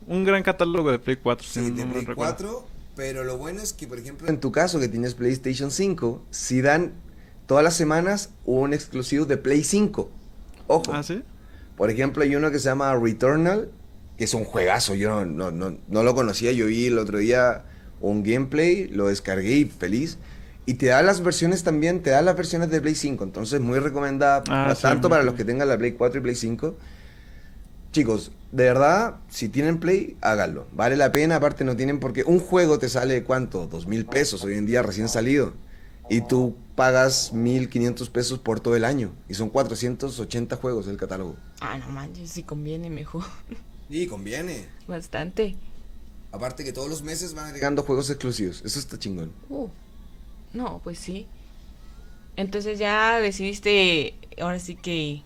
[0.07, 2.35] un gran catálogo de Play 4, si Sí, no de me Play recuerdo.
[2.35, 6.21] 4, pero lo bueno es que, por ejemplo, En tu caso, que tienes PlayStation 5,
[6.29, 6.91] si dan
[7.51, 10.09] todas las semanas un exclusivo de Play 5.
[10.67, 10.83] Ojo.
[10.93, 11.21] Ah, ¿sí?
[11.75, 13.69] Por ejemplo, hay uno que se llama Returnal,
[14.17, 14.95] que es un juegazo.
[14.95, 16.53] Yo no, no, no, lo conocía.
[16.53, 17.63] Yo vi el otro día
[17.99, 20.17] un gameplay, lo descargué y feliz.
[20.65, 23.21] Y te da las versiones también, te da las versiones de Play 5.
[23.21, 25.25] Entonces, muy recomendada, Ah, sí, tanto muy para bien.
[25.25, 26.77] los que tengan la Play 4 y Play 5.
[27.91, 30.67] Chicos, de verdad, si tienen Play, háganlo.
[30.71, 32.23] Vale la pena, aparte no tienen por qué.
[32.23, 33.67] Un juego te sale, ¿cuánto?
[33.67, 35.51] Dos mil pesos hoy en día, recién salido.
[36.11, 39.13] Y tú pagas 1500 pesos por todo el año.
[39.29, 41.37] Y son 480 juegos el catálogo.
[41.61, 43.23] Ah, no manches, si conviene mejor.
[43.89, 44.67] sí, conviene.
[44.87, 45.55] Bastante.
[46.33, 47.55] Aparte que todos los meses van a llegar.
[47.59, 48.61] Llegando juegos exclusivos.
[48.65, 49.31] Eso está chingón.
[49.49, 49.67] Uh,
[50.53, 51.27] no, pues sí.
[52.35, 55.23] Entonces ya decidiste, ahora sí que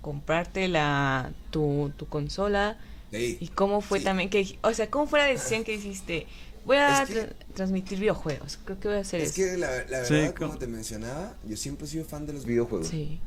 [0.00, 2.76] comprarte la tu, tu consola.
[3.10, 3.38] Sí.
[3.40, 4.04] ¿Y cómo fue Sí.
[4.04, 6.26] también que, o sea, cómo fue la decisión que hiciste?
[6.68, 8.58] Voy a Es que- tra- transmitir videojuegos.
[8.64, 9.36] Creo que voy a hacer Es eso.
[9.50, 12.32] que la, la Sí, verdad, como- como te mencionaba, yo siempre he sido fan de
[12.34, 12.86] los videojuegos.
[12.88, 13.18] Sí.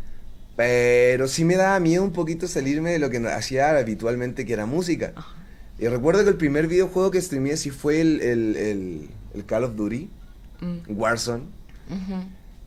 [0.55, 4.65] Pero sí me daba miedo un poquito salirme de lo que hacía habitualmente, que era
[4.65, 5.11] música.
[5.15, 5.35] Ajá.
[5.79, 9.63] Y recuerdo que el primer videojuego que streameé sí fue el, el, el- el Call
[9.65, 10.09] of Duty,
[10.61, 11.43] Mm, Warzone.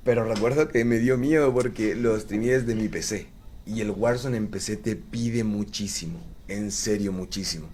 [0.02, 3.26] Pero recuerdo que me dio miedo porque lo streameé desde mi PC.
[3.66, 6.20] Y el Warzone en PC te pide muchísimo.
[6.48, 7.68] En serio, muchísimo.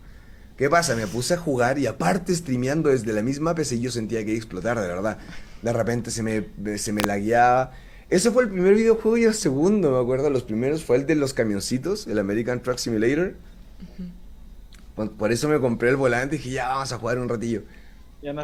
[0.61, 0.95] ¿Qué pasa?
[0.95, 4.35] Me puse a jugar y aparte streameando desde la misma PC yo sentía que iba
[4.35, 5.17] a explotar, de verdad.
[5.63, 7.73] De repente se me, se me lagueaba.
[8.11, 10.29] Ese fue el primer videojuego y el segundo, me acuerdo.
[10.29, 13.37] Los primeros fue el de los camioncitos, el American Truck Simulator.
[14.95, 17.63] Por, por eso me compré el volante y dije, ya vamos a jugar un ratillo.
[18.21, 18.43] Ya no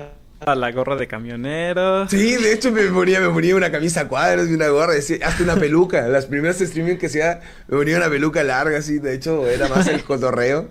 [0.55, 2.09] la gorra de camionero.
[2.09, 5.19] Sí, de hecho me ponía, me ponía una camisa a cuadros y una gorra, decía,
[5.23, 6.09] hasta una peluca.
[6.09, 9.01] Las primeras streaming que hacía, me ponía una peluca larga, así.
[9.01, 10.71] De hecho, era más el cotorreo.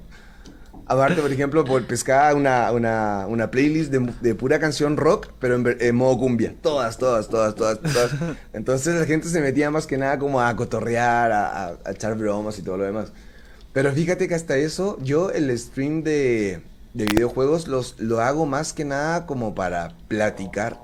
[0.88, 5.55] Aparte, por ejemplo, por pescaba una, una, una playlist de, de pura canción rock, pero
[5.55, 6.53] en, modo cumbia.
[6.61, 8.11] Todas, todas, todas, todas, todas.
[8.53, 12.15] Entonces la gente se metía más que nada como a cotorrear, a, a- a echar
[12.15, 13.11] bromas y todo lo demás.
[13.73, 16.61] Pero fíjate que hasta eso, yo el stream de,
[16.93, 20.79] de videojuegos los, lo hago más que nada como para platicar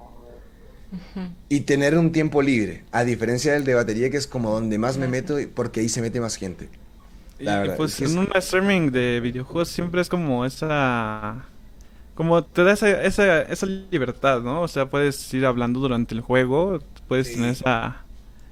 [1.50, 2.84] y tener un tiempo libre.
[2.92, 6.02] A diferencia del de batería, que es como donde más me meto, porque ahí se
[6.02, 6.70] mete más gente.
[7.44, 11.46] Y, verdad, pues es en un streaming de videojuegos siempre es como esa...
[12.16, 14.62] Como te da esa, esa, esa libertad, ¿no?
[14.64, 17.34] O sea, puedes ir hablando durante el juego, puedes Sí.
[17.34, 18.08] tener esa,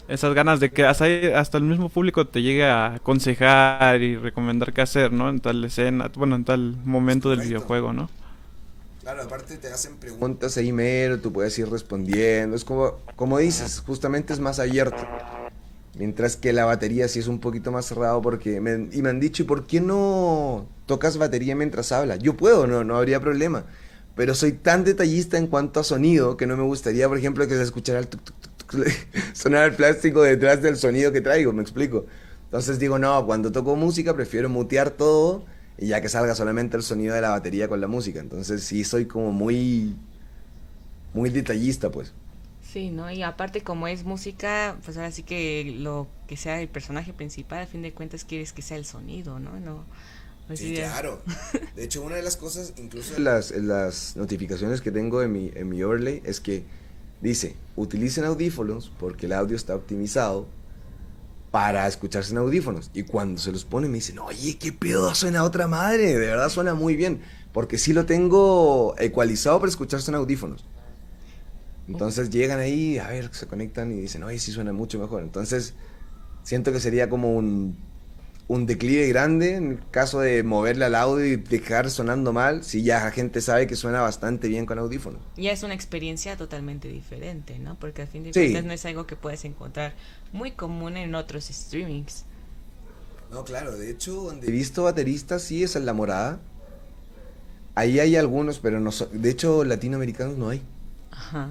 [0.07, 1.05] esas ganas de que hasta,
[1.39, 5.29] hasta el mismo público te llegue a aconsejar y recomendar qué hacer, ¿no?
[5.29, 8.09] En tal escena, bueno, en tal momento del videojuego, ¿no?
[9.01, 10.53] Claro, aparte te hacen preguntas.
[10.53, 12.55] Preguntas ahí mero, tú puedes ir respondiendo.
[12.55, 15.09] Es como, como dices, justamente es más abierto.
[15.99, 19.19] Mientras que la batería sí es un poquito más cerrado porque me, y me han
[19.19, 22.19] dicho, ¿y por qué no tocas batería mientras hablas?
[22.19, 23.65] Yo puedo, no, no habría problema.
[24.15, 27.55] Pero soy tan detallista en cuanto a sonido que no me gustaría, por ejemplo, que
[27.55, 28.89] se escuchara el tuc, tuc, tuc,
[29.33, 32.05] sonar el plástico detrás del sonido que traigo, me explico.
[32.45, 35.43] Entonces digo, no, cuando toco música prefiero mutear todo
[35.77, 38.21] y ya que salga solamente el sonido de la batería con la música.
[38.21, 39.97] Entonces sí soy como muy,
[41.13, 42.13] muy detallista, pues.
[42.71, 43.09] Sí, ¿no?
[43.09, 47.63] Y aparte como es música, pues ahora sí que lo que sea el personaje principal,
[47.63, 49.59] a fin de cuentas quieres que sea el sonido, ¿no?
[49.59, 49.85] No.
[50.45, 51.21] pues Sí, sí, claro.
[51.75, 55.31] De hecho, una de las cosas, incluso En las, en las notificaciones que tengo en
[55.31, 56.63] mi, en mi overlay es que
[57.21, 60.47] dice, utilicen audífonos porque el audio está optimizado
[61.49, 62.91] para escucharse en audífonos.
[62.93, 66.17] Y cuando se los ponen me dicen, oye, qué pedo, suena a otra madre, de
[66.17, 67.21] verdad suena muy bien.
[67.51, 70.65] Porque sí lo tengo ecualizado para escucharse en audífonos.
[71.89, 75.23] Entonces llegan ahí, a ver, se conectan y dicen, oye, sí suena mucho mejor.
[75.23, 75.73] Entonces
[76.43, 77.75] siento que sería como un,
[78.47, 82.83] un declive grande en el caso de moverle al audio y dejar sonando mal, si
[82.83, 85.19] ya la gente sabe que suena bastante bien con audífonos.
[85.35, 87.75] Ya es una experiencia totalmente diferente, ¿no?
[87.79, 88.39] Porque al fin de Sí.
[88.39, 89.93] cuentas no es algo que puedes encontrar
[90.31, 92.25] muy común en otros streamings.
[93.31, 96.39] No, claro, de hecho, donde He visto bateristas, sí, es la morada.
[97.75, 100.61] Ahí hay algunos, pero no so- de hecho latinoamericanos no hay.
[101.11, 101.49] Ajá.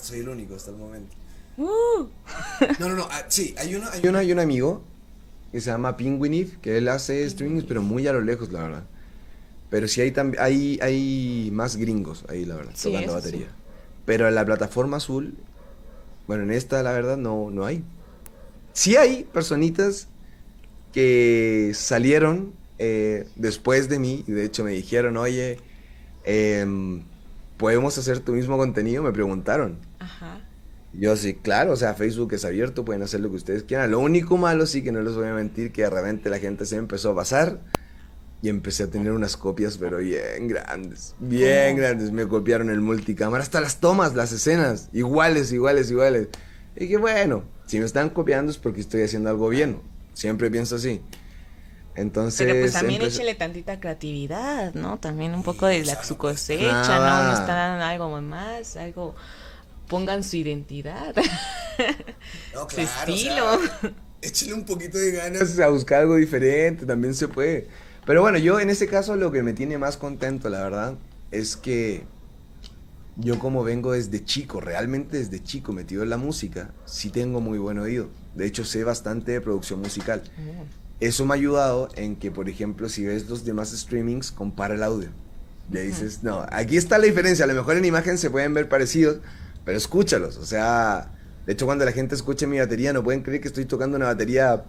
[0.00, 1.14] Soy el único hasta el momento.
[1.56, 2.06] Uh,
[2.78, 3.08] No, no, no.
[3.10, 3.88] ah, sí, hay uno.
[3.90, 4.82] Hay una, hay un amigo
[5.52, 8.84] que se llama Penguinif, que él hace streamings, pero muy a lo lejos, la verdad.
[9.70, 13.46] Pero sí hay, también hay, hay más gringos ahí, la verdad, Sí, tocando batería.
[13.46, 13.52] sí.
[14.04, 15.34] Pero en la plataforma azul,
[16.26, 17.82] bueno, en esta, la verdad, no, no hay.
[18.72, 20.08] Sí hay personitas
[20.92, 25.58] que salieron eh, después de mí y de hecho me dijeron, oye,
[26.24, 27.02] em,
[27.56, 29.02] ¿podemos hacer tu mismo contenido?
[29.02, 29.78] Me preguntaron.
[29.98, 30.40] ajá.
[30.98, 33.90] Yo sí, claro, o sea, Facebook es abierto, pueden hacer lo que ustedes quieran.
[33.90, 36.64] Lo único malo sí que no les voy a mentir, que de repente la gente
[36.64, 37.60] se empezó a pasar
[38.40, 41.78] y empecé a tener unas copias, pero bien grandes, bien ¿Cómo?
[41.82, 42.12] grandes.
[42.12, 46.28] Me copiaron el multicámara, hasta las tomas, las escenas, iguales, iguales, iguales.
[46.76, 49.78] Y que bueno, si me están copiando es porque estoy haciendo algo bien.
[50.14, 51.02] Siempre pienso así.
[51.96, 54.98] Entonces, Pero pues también empecé- échele tantita creatividad, ¿no?
[54.98, 57.22] También un poco de la, su cosecha, Nada.
[57.24, 57.32] ¿no?
[57.32, 59.14] No está algo más, algo...
[59.88, 61.14] Pongan su identidad,
[62.54, 63.60] No, su claro, o estilo.
[63.80, 65.58] sea, échale un poquito de ganas.
[65.60, 67.68] a buscar algo diferente, también se puede.
[68.04, 70.94] Pero bueno, yo en ese caso lo que me tiene más contento, la verdad,
[71.30, 72.04] es que
[73.16, 77.58] yo como vengo desde chico, realmente desde chico metido en la música, sí tengo muy
[77.58, 78.08] buen oído.
[78.34, 80.22] De hecho, sé bastante de producción musical.
[81.00, 84.82] Eso me ha ayudado en que, por ejemplo, si ves los demás streamings, compara el
[84.82, 85.08] audio.
[85.70, 87.44] Le dices, no, aquí está la diferencia.
[87.44, 89.18] A lo mejor en imagen se pueden ver parecidos,
[89.64, 90.36] pero escúchalos.
[90.38, 91.10] O sea,
[91.44, 94.06] de hecho, cuando la gente escuche mi batería, no pueden creer que estoy tocando una
[94.06, 94.64] batería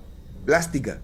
[0.45, 0.99] plástica.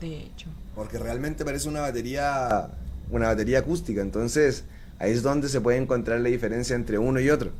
[0.00, 0.48] De hecho.
[0.74, 2.48] Porque realmente parece una batería.
[2.48, 4.02] Una, una batería acústica.
[4.02, 4.64] Entonces,
[4.98, 7.50] ahí es donde se puede encontrar la diferencia entre uno y otro.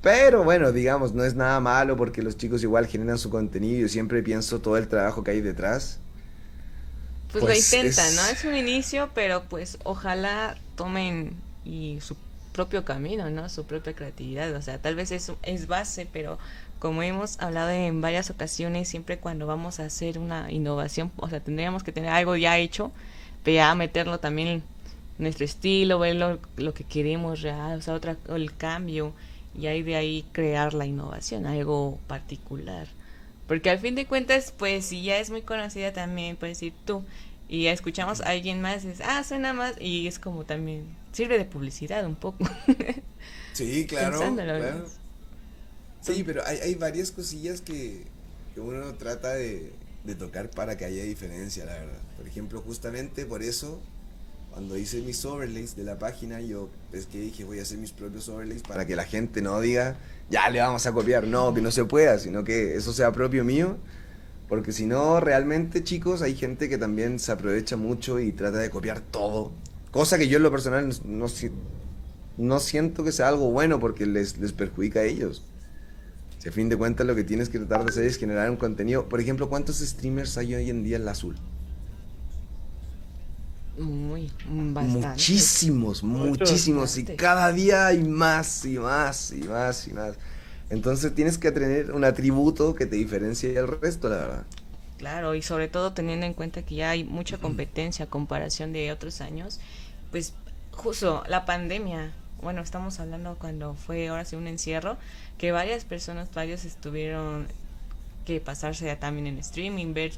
[0.00, 3.80] Pero bueno, digamos, no es nada malo porque los chicos igual generan su contenido.
[3.80, 6.00] Yo siempre pienso todo el trabajo que hay detrás.
[7.30, 8.26] Pues, Pues, lo intentan, es- ¿no?
[8.26, 12.16] Es un inicio, pero pues ojalá tomen y su
[12.52, 13.48] propio camino, ¿no?
[13.50, 14.54] Su propia creatividad.
[14.56, 16.38] O sea, tal vez es, es base, pero
[16.78, 21.40] como hemos hablado en varias ocasiones, siempre cuando vamos a hacer una innovación, o sea,
[21.40, 22.92] tendríamos que tener algo ya hecho,
[23.44, 24.62] pero ya meterlo también en
[25.18, 29.12] nuestro estilo, ver lo, lo que queremos real, o sea, otra, el cambio,
[29.58, 32.86] y ahí de ahí crear la innovación, algo particular.
[33.46, 37.02] Porque al fin de cuentas, pues si ya es muy conocida también, puedes decir tú,
[37.48, 41.38] y ya escuchamos a alguien más, es, ah, suena más, y es como también, sirve
[41.38, 42.44] de publicidad un poco.
[43.54, 44.20] Sí, claro.
[44.36, 44.86] Claro.
[46.00, 48.04] Sí, pero hay, hay varias cosillas que,
[48.54, 49.72] que uno trata de,
[50.04, 51.98] de tocar para que haya diferencia, la verdad.
[52.16, 53.80] Por ejemplo, justamente por eso,
[54.52, 57.92] cuando hice mis overlays de la página, yo es que dije voy a hacer mis
[57.92, 59.96] propios overlays para que la gente no diga,
[60.30, 61.26] ya le vamos a copiar.
[61.26, 63.76] No, que no se pueda, sino que eso sea propio mío.
[64.48, 68.70] Porque si no, realmente, chicos, hay gente que también se aprovecha mucho y trata de
[68.70, 69.52] copiar todo.
[69.90, 71.26] Cosa que yo en lo personal no,
[72.38, 75.44] no siento que sea algo bueno porque les, les perjudica a ellos.
[76.38, 78.56] Si a fin de cuentas lo que tienes que tratar de hacer es generar un
[78.56, 79.08] contenido.
[79.08, 81.36] Por ejemplo, ¿cuántos streamers hay hoy en día en la azul?
[83.78, 85.08] Muy, bastante.
[85.08, 86.98] Muchísimos, muchísimos.
[86.98, 90.16] Y cada día hay más y más y más y más.
[90.70, 94.44] Entonces tienes que tener un atributo que te diferencie del resto, la verdad.
[94.98, 98.90] Claro, y sobre todo teniendo en cuenta que ya hay mucha competencia a comparación de
[98.90, 99.60] otros años,
[100.10, 100.34] pues
[100.72, 102.12] justo la pandemia,
[102.42, 104.96] bueno, estamos hablando cuando fue ahora sí un encierro,
[105.38, 107.46] que varias personas, varios estuvieron
[108.26, 110.12] que pasarse ya también en streaming, ver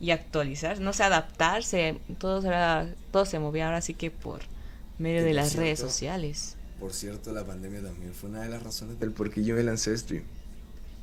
[0.00, 4.40] y actualizar, no sé, adaptarse, todo era, todo se movía ahora sí que por
[4.98, 6.56] medio de las redes cierto, sociales.
[6.78, 9.54] Por cierto, la pandemia también fue una de las razones El del por qué yo
[9.56, 10.24] me lancé a stream.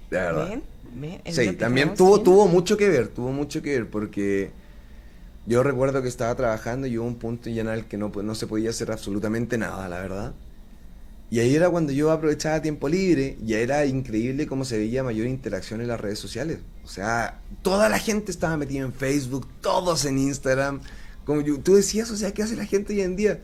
[0.09, 0.47] De verdad.
[0.49, 0.63] ¿Ven?
[0.83, 1.21] ¿Ven?
[1.25, 4.51] Es Sí, también tuvo, tuvo mucho que ver, tuvo mucho que ver porque
[5.45, 8.23] yo recuerdo que estaba trabajando y hubo un punto ya en el que no, po-
[8.23, 10.35] no se podía hacer absolutamente nada, la verdad.
[11.33, 15.25] Y ahí era cuando yo aprovechaba tiempo libre, ya era increíble cómo se veía mayor
[15.25, 16.59] interacción en las redes sociales.
[16.85, 20.81] O sea, toda la gente estaba metida en Facebook, todos en Instagram.
[21.25, 23.39] Como yo- tú decías, o sea, ¿qué hace la gente hoy en día?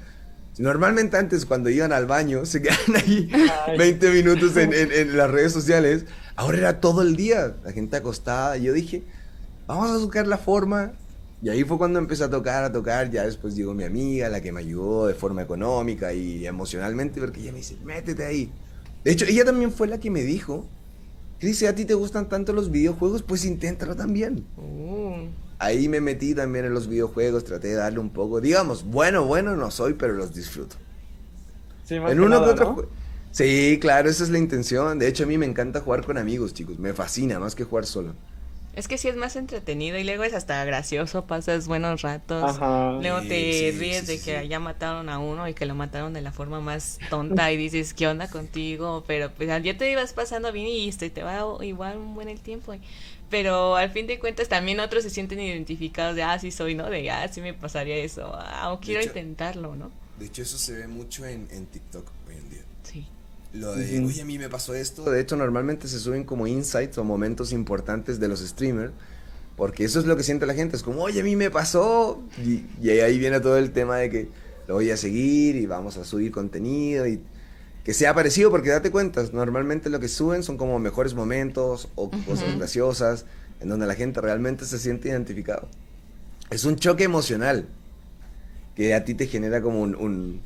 [0.59, 3.27] Normalmente antes cuando iban al baño se quedaban ahí
[3.75, 6.05] 20 minutos en, en- en las redes sociales.
[6.35, 8.55] Ahora era todo el día, la gente acostada.
[8.57, 9.01] Y yo dije,
[9.65, 10.91] vamos a buscar la forma.
[11.41, 13.09] Y ahí fue cuando empecé a tocar, a tocar.
[13.09, 17.41] Ya después llegó mi amiga, la que me ayudó de forma económica y emocionalmente, porque
[17.41, 18.51] ella me dice, métete ahí.
[19.03, 20.67] De hecho, ella también fue la que me dijo
[21.39, 24.45] Chris, si a ti te gustan tanto los videojuegos, pues inténtalo también.
[24.57, 29.25] Uh, Ahí me metí también en los videojuegos, traté de darle un poco, digamos, bueno,
[29.25, 30.75] bueno no soy, pero los disfruto.
[31.85, 32.89] Sí, más En que uno nada, que otro
[33.31, 34.99] Sí, claro, esa es la intención.
[34.99, 36.79] De hecho, a mí me encanta jugar con amigos, chicos.
[36.79, 38.15] Me fascina más que jugar solo.
[38.79, 42.43] Es que sí es más entretenido y luego es hasta gracioso, pasas buenos ratos.
[42.43, 42.93] Ajá.
[43.01, 44.47] Luego Sí, te sí, ríes sí, de sí, que sí.
[44.47, 47.93] ya mataron a uno y que lo mataron de la forma más tonta y dices,
[47.93, 49.03] ¿qué onda contigo?
[49.07, 52.39] Pero pues ya te ibas pasando bien y este, te va igual un buen el
[52.39, 52.73] tiempo.
[52.73, 52.81] y-
[53.29, 56.89] Pero al fin de cuentas también otros se sienten identificados de, ah, sí soy, ¿no?
[56.89, 59.91] De, ah, sí me pasaría eso, ah, o quiero hecho- intentarlo, ¿no?
[60.17, 62.61] De hecho, eso se ve mucho en, en TikTok hoy en día.
[63.53, 65.09] Lo de, oye, a mí me pasó esto.
[65.09, 68.91] De hecho, normalmente se suben como insights o momentos importantes de los streamers.
[69.55, 70.77] Porque eso es lo que siente la gente.
[70.77, 72.21] Es como, oye, a mí me pasó.
[72.45, 74.29] Y, y ahí viene todo el tema de que
[74.67, 77.21] lo voy a seguir y vamos a subir contenido y
[77.83, 78.51] que sea parecido.
[78.51, 83.25] Porque date cuenta, normalmente lo que suben son como mejores momentos o cosas graciosas
[83.59, 85.67] en donde la gente realmente se siente identificado.
[86.49, 87.67] Es un choque emocional
[88.75, 90.41] que a ti te genera como un, un,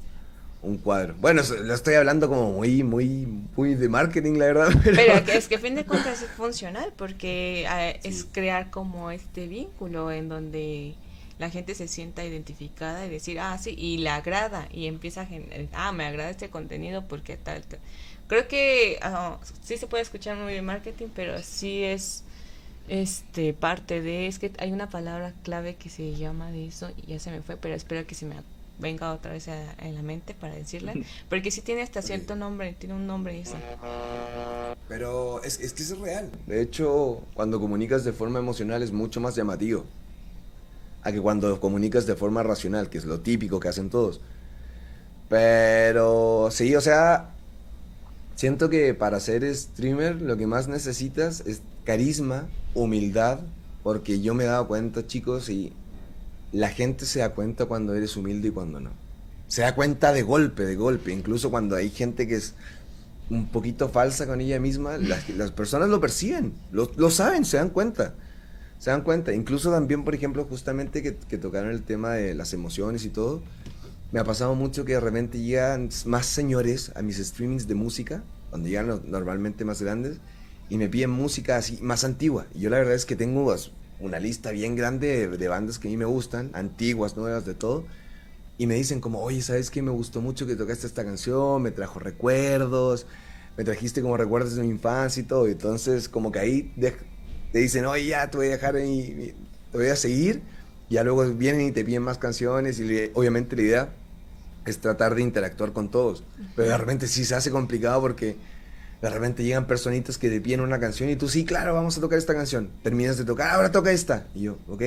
[0.63, 1.13] un cuadro.
[1.19, 4.69] Bueno, lo estoy hablando como muy, muy, muy de marketing, la verdad.
[4.83, 9.47] Pero, es que a fin de cuentas es funcional porque ah, es crear como este
[9.47, 10.95] vínculo en donde
[11.37, 15.25] la gente se sienta identificada y decir, ah, sí, y le agrada y empieza a
[15.25, 17.79] generar, ah, me agrada este contenido porque tal, tal.
[18.27, 22.23] Creo que ah, sí se puede escuchar muy bien marketing, pero sí es
[22.87, 27.11] este parte de, es que hay una palabra clave que se llama de eso y
[27.11, 28.35] ya se me fue, pero espero que se me
[28.79, 30.93] venga otra vez a- en la mente para decirla,
[31.29, 33.55] porque sí tiene hasta cierto nombre, tiene un nombre eso.
[34.87, 36.29] Pero es, es que es real.
[36.47, 39.85] De hecho, cuando comunicas de forma emocional es mucho más llamativo.
[41.03, 44.21] A que cuando comunicas de forma racional, que es lo típico que hacen todos.
[45.29, 47.29] Pero sí, o sea,
[48.35, 53.39] siento que para ser streamer lo que más necesitas es carisma, humildad,
[53.83, 55.73] porque yo me he dado cuenta, chicos, y
[56.53, 58.91] la gente se da cuenta cuando eres humilde y cuando no.
[59.47, 62.53] Se da cuenta de golpe, de golpe, incluso cuando hay gente que es
[63.29, 68.13] un poquito falsa con ella misma, las, personas lo perciben, lo, saben, se dan cuenta.
[68.77, 69.33] Se dan cuenta.
[69.33, 73.41] Incluso también, por ejemplo, justamente que, tocaron el tema de las emociones y todo,
[74.11, 78.23] me ha pasado mucho que de repente llegan más señores a mis streamings de música,
[78.51, 80.17] cuando llegan normalmente más grandes,
[80.69, 82.45] y me piden música así más antigua.
[82.53, 83.43] Y yo la verdad es que tengo
[84.03, 87.85] una lista bien grande de, bandas que a mí me gustan, antiguas, nuevas, de todo.
[88.57, 89.81] Y me dicen como, oye, ¿sabes qué?
[89.81, 93.07] Me gustó mucho que tocaste esta canción, me trajo recuerdos,
[93.57, 95.47] me trajiste como recuerdos de mi infancia y todo.
[95.47, 96.95] Entonces, como que ahí de-
[97.51, 99.33] te dicen, oye, ya te voy a dejar ahí,
[99.71, 100.41] te voy a seguir.
[100.89, 103.89] Y ya luego vienen y te piden más canciones y obviamente la idea
[104.65, 106.23] es tratar de interactuar con todos.
[106.55, 108.35] Pero de repente sí se hace complicado porque
[109.03, 112.01] de repente llegan personitas que te piden una canción y tú, sí, claro, vamos a
[112.01, 112.69] tocar esta canción.
[112.83, 114.25] Terminas de tocar, ahora toca esta.
[114.33, 114.81] Y yo, ok,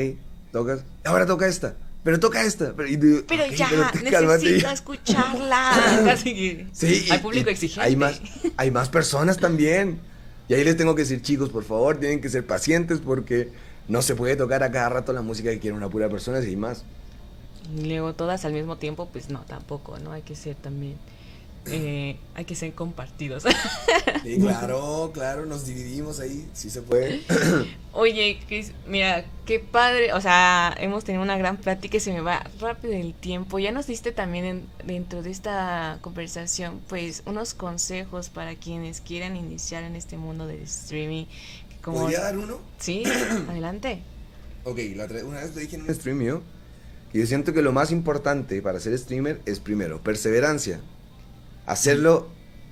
[0.53, 1.75] tocas, ahora toca esta.
[2.03, 2.73] Pero toca esta.
[2.75, 4.45] Pero, y Pero "Ok, ya, pero cálmate".
[4.45, 6.17] necesito escucharla.
[6.73, 7.83] Sí, hay público y exigente.
[7.87, 8.21] Hay más,
[8.57, 9.99] hay más personas también.
[10.49, 13.51] Y ahí les tengo que decir, chicos, por favor, tienen que ser pacientes porque
[13.87, 16.49] no se puede tocar a cada rato la música que quiere una pura persona, si
[16.49, 16.85] hay más.
[17.77, 20.13] Y luego todas al mismo tiempo, pues no, tampoco, ¿no?
[20.13, 20.95] Hay que ser también,
[21.67, 23.45] eh, hay que ser compartidos.
[24.23, 27.21] Sí, claro, claro, nos dividimos ahí, sí se puede.
[27.93, 32.21] Oye, Chris, mira, qué padre, o sea, hemos tenido una gran plática y se me
[32.21, 33.59] va rápido el tiempo.
[33.59, 39.37] Ya nos diste también en- dentro de esta conversación, pues, unos consejos para quienes quieran
[39.37, 41.27] iniciar en este mundo del streaming.
[41.83, 42.59] Como, ¿Podría dar uno?
[42.79, 43.05] Sí,
[43.49, 44.01] adelante.
[44.65, 46.43] Ok, la una vez lo dije en un Un stream yo,
[47.13, 50.81] que yo siento que lo más importante para ser streamer es primero, perseverancia.
[51.67, 52.29] Hacerlo,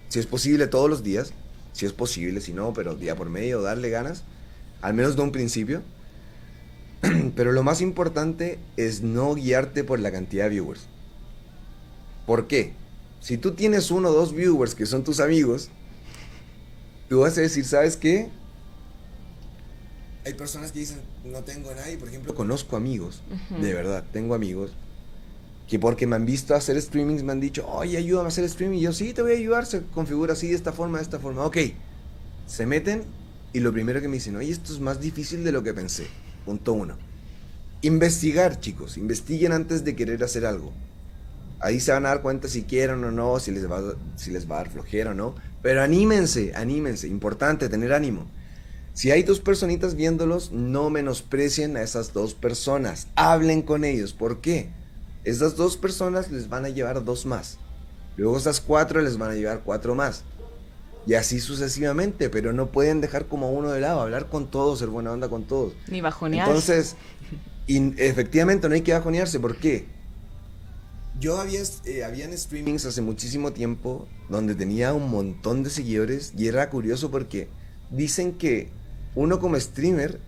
[0.08, 1.32] si es posible, todos los días.
[1.72, 4.22] Si es posible, si no, pero día por medio, darle ganas.
[4.80, 5.82] Al menos de un principio.
[7.36, 10.86] Pero lo más importante es no guiarte por la cantidad de viewers.
[12.26, 12.72] ¿Por qué?
[13.20, 15.68] Si tú tienes uno o dos viewers que son tus amigos,
[17.08, 18.30] tú vas a decir, ¿sabes qué?
[20.24, 23.22] Hay personas que dicen, no tengo a nadie, por ejemplo, conozco amigos,
[23.60, 24.72] de verdad, tengo amigos
[25.68, 28.78] que porque me han visto hacer streamings me han dicho, oye, ayúdame a hacer streaming.
[28.78, 31.18] Y yo, sí, te voy a ayudar, se configura así, de esta forma, de esta
[31.18, 31.44] forma.
[31.44, 31.58] Ok,
[32.46, 33.04] se meten
[33.52, 36.06] y lo primero que me dicen, oye, esto es más difícil de lo que pensé.
[36.44, 36.96] Punto uno.
[37.82, 40.72] Investigar, chicos, investiguen antes de querer hacer algo.
[41.60, 44.50] Ahí se van a dar cuenta si quieren o no, si les va, si les
[44.50, 45.34] va a dar flojera o no.
[45.62, 48.26] Pero anímense, anímense, importante tener ánimo.
[48.92, 53.08] Si hay dos personitas viéndolos, no menosprecien a esas dos personas.
[53.16, 54.12] Hablen con ellos.
[54.12, 54.68] ¿Por qué?
[55.24, 57.58] Esas dos personas les van a llevar dos más.
[58.16, 60.22] Luego esas cuatro les van a llevar cuatro más.
[61.06, 64.78] Y así sucesivamente, pero no pueden dejar como a uno de lado, hablar con todos,
[64.78, 65.74] ser buena onda con todos.
[65.88, 66.48] Ni bajonear.
[66.48, 66.96] Entonces,
[67.66, 69.86] y efectivamente no hay que bajonearse, ¿por qué?
[71.20, 76.48] Yo había, eh, habían streamings hace muchísimo tiempo donde tenía un montón de seguidores y
[76.48, 77.48] era curioso porque
[77.90, 78.68] dicen que
[79.14, 80.20] uno como streamer,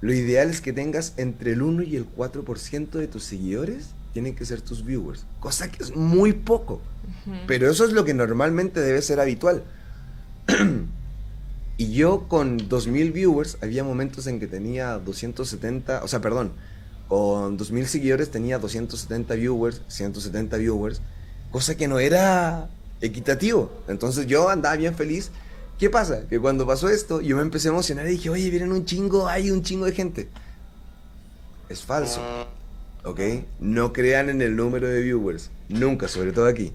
[0.00, 4.34] lo ideal es que tengas entre el 1 y el 4% de tus seguidores tienen
[4.34, 6.80] que ser tus viewers, cosa que es muy poco,
[7.46, 9.62] pero eso es lo que normalmente debe ser habitual.
[11.76, 16.52] y yo con 2000 viewers, había momentos en que tenía 270, o sea, perdón,
[17.08, 21.00] con 2000 seguidores tenía 270 viewers, 170 viewers,
[21.50, 22.68] cosa que no era
[23.00, 23.70] equitativo.
[23.88, 25.30] Entonces yo andaba bien feliz.
[25.78, 26.26] ¿Qué pasa?
[26.28, 29.28] Que cuando pasó esto, yo me empecé a emocionar y dije, oye, vienen un chingo,
[29.28, 30.28] hay un chingo de gente.
[31.68, 32.20] Es falso.
[33.04, 33.20] ¿Ok?
[33.60, 35.50] No crean en el número de viewers.
[35.68, 36.72] Nunca, sobre todo aquí.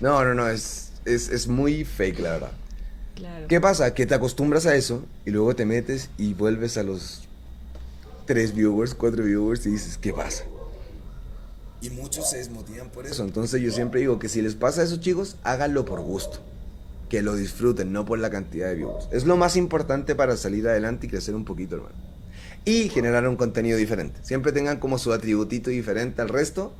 [0.00, 2.52] No, no, no, es, es, es muy fake, la verdad.
[3.14, 3.46] Claro.
[3.46, 3.94] ¿Qué pasa?
[3.94, 7.28] Que te acostumbras a eso y luego te metes y vuelves a los
[8.26, 10.44] tres viewers, cuatro viewers y dices, ¿qué pasa?
[11.80, 13.14] Y muchos se desmotivan por eso.
[13.14, 16.40] Eso, entonces yo siempre digo que si les pasa a esos chicos, háganlo por gusto.
[17.10, 19.08] Que lo disfruten, no por la cantidad de viewers.
[19.12, 21.94] Es lo más importante para salir adelante y crecer un poquito, hermano.
[22.64, 24.20] Y generar un contenido diferente.
[24.22, 26.72] Siempre tengan como su atributito diferente al resto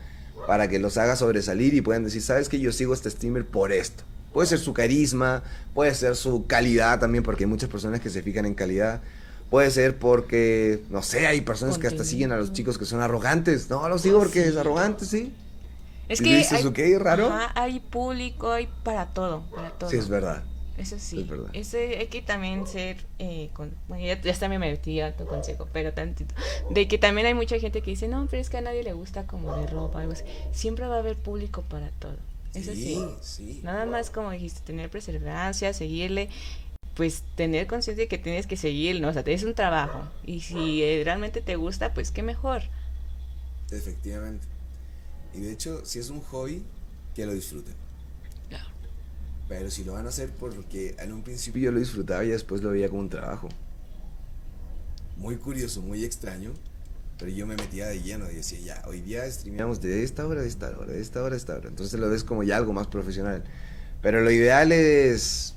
[0.46, 3.72] para que los haga sobresalir y puedan decir, sabes que yo sigo este streamer por
[3.72, 4.04] esto.
[4.32, 5.42] Puede ser su carisma,
[5.74, 9.02] puede ser su calidad también, porque hay muchas personas que se fijan en calidad.
[9.50, 13.00] Puede ser porque, no sé, hay personas que hasta siguen a los chicos que son
[13.00, 13.68] arrogantes.
[13.68, 15.32] No, los sigo porque es arrogante, sí.
[16.10, 17.28] Es ¿Y que dices, hay, ok, raro?
[17.28, 19.88] Ajá, hay público, hay para todo, para todo.
[19.88, 20.42] Sí, es verdad.
[20.76, 21.20] Eso sí.
[21.20, 21.50] Es verdad.
[21.52, 25.24] Ese hay que también ser, eh, con, bueno, ya, ya también me metí a tu
[25.26, 26.34] consejo, pero tantito.
[26.68, 28.92] De que también hay mucha gente que dice, no, pero es que a nadie le
[28.92, 30.24] gusta como de ropa, algo así.
[30.50, 32.16] Siempre va a haber público para todo.
[32.54, 33.00] Eso sí.
[33.20, 33.60] Sí, sí.
[33.62, 36.28] Nada más como dijiste, tener perseverancia, seguirle,
[36.94, 39.10] pues tener conciencia de que tienes que seguir, ¿no?
[39.10, 40.08] O sea, es un trabajo.
[40.24, 42.62] Y si eh, realmente te gusta, pues qué mejor.
[43.70, 44.44] Efectivamente.
[45.34, 46.62] Y de hecho, si es un hobby,
[47.14, 47.74] que lo disfruten.
[48.48, 48.66] Claro.
[49.48, 52.62] Pero si lo van a hacer porque en un principio Yo lo disfrutaba y después
[52.62, 53.48] lo veía como un trabajo.
[55.16, 56.52] muy curioso, muy extraño,
[57.18, 60.40] pero yo me metía de lleno y decía, ya, hoy día streameamos de esta hora,
[60.40, 61.68] de esta hora, de esta hora, de esta hora.
[61.68, 63.44] Entonces lo ves como ya algo más profesional.
[64.00, 65.54] Pero lo ideal es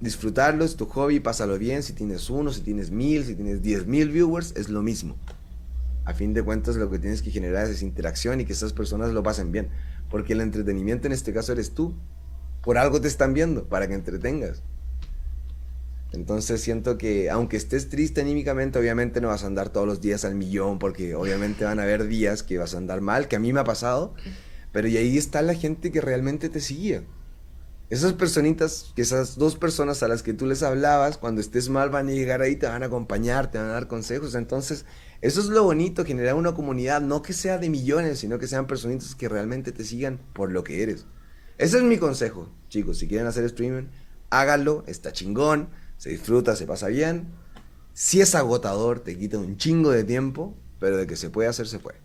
[0.00, 1.82] disfrutarlo, es tu hobby, pásalo bien.
[1.84, 5.16] Si tienes uno, si tienes mil, si tienes diez mil viewers, es lo mismo.
[6.04, 9.12] A fin de cuentas, lo que tienes que generar es interacción y que esas personas
[9.12, 9.68] lo pasen bien.
[10.10, 11.94] Porque el entretenimiento en este caso eres tú.
[12.62, 14.62] Por algo te están viendo, para que entretengas.
[16.14, 20.24] Entonces siento que aunque estés triste anímicamente, obviamente no vas a andar todos los días
[20.24, 23.40] al millón, porque obviamente van a haber días que vas a andar mal, que a
[23.40, 24.14] mí me ha pasado,
[24.72, 27.02] pero y ahí está la gente que realmente te sigue.
[27.90, 32.08] Esas personitas, esas dos personas a las que tú les hablabas, cuando estés mal van
[32.08, 34.34] a llegar ahí, te van a acompañar, te van a dar consejos.
[34.34, 34.86] Entonces,
[35.24, 38.66] eso es lo bonito, generar una comunidad, no que sea de millones, sino que sean
[38.66, 41.06] personitas que realmente te sigan por lo que eres.
[41.56, 42.98] Ese es mi consejo, chicos.
[42.98, 43.84] Si quieren hacer streaming,
[44.28, 47.28] háganlo, está chingón, se disfruta, se pasa bien.
[47.94, 51.68] Si es agotador, te quita un chingo de tiempo, pero de que se puede hacer,
[51.68, 51.96] se puede.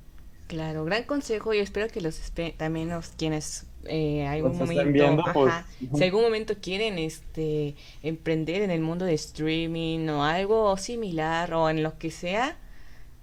[0.48, 2.22] Claro, gran consejo y espero que los
[2.56, 5.54] también los quienes eh, algún momento, viendo, ajá, pues,
[5.94, 11.70] si algún momento quieren este emprender en el mundo de streaming o algo similar o
[11.70, 12.58] en lo que sea,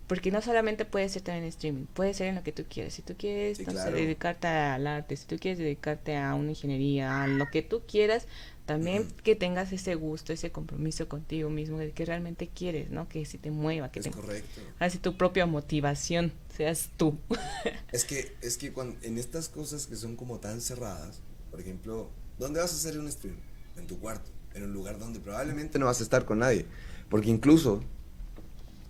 [0.06, 2.94] porque no solamente puede ser también streaming, puede ser en lo que tú quieras.
[2.94, 3.96] Si tú quieres Sí, no sé, claro.
[3.96, 8.26] dedicarte al arte, si tú quieres dedicarte a una ingeniería, a lo que tú quieras,
[8.66, 13.08] también que tengas ese gusto, ese compromiso contigo mismo de que realmente quieres, ¿no?
[13.08, 14.60] Que si te mueva, que es te correcto.
[14.80, 17.18] Así tu propia motivación, seas tú.
[17.92, 21.20] Es que, es que cuando, en estas cosas que son como tan cerradas,
[21.50, 23.36] por ejemplo, ¿dónde vas a hacer un stream?
[23.76, 26.66] En tu cuarto, en un lugar donde probablemente no vas a estar con nadie.
[27.08, 27.82] Porque incluso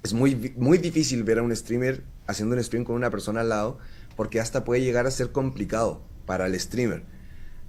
[0.06, 3.48] es muy, muy difícil ver a un streamer haciendo un stream con una persona al
[3.50, 3.78] lado,
[4.16, 7.04] porque hasta puede llegar a ser complicado para el streamer.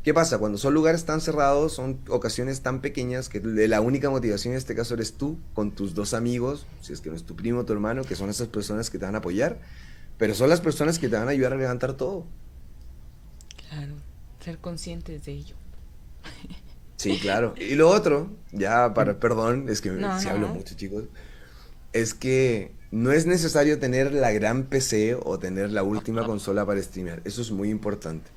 [0.04, 0.38] ¿Qué pasa?
[0.38, 4.74] Cuando son lugares tan cerrados, son ocasiones tan pequeñas que la única motivación en este
[4.76, 7.66] caso eres tú con tus dos amigos, si es que no es tu primo o
[7.66, 9.60] tu hermano, que son esas personas que te van a apoyar,
[10.18, 12.26] pero son las personas que te van a ayudar a levantar todo.
[13.70, 13.96] Claro,
[14.40, 15.56] ser conscientes de ello.
[16.98, 17.54] Sí, claro.
[17.58, 20.32] Y lo otro, ya para, perdón, es que No, si no.
[20.32, 21.06] hablo mucho, chicos,
[22.00, 26.82] es que no es necesario tener la gran PC o tener la última consola para
[26.82, 27.22] streamear.
[27.26, 28.30] Eso es muy importante.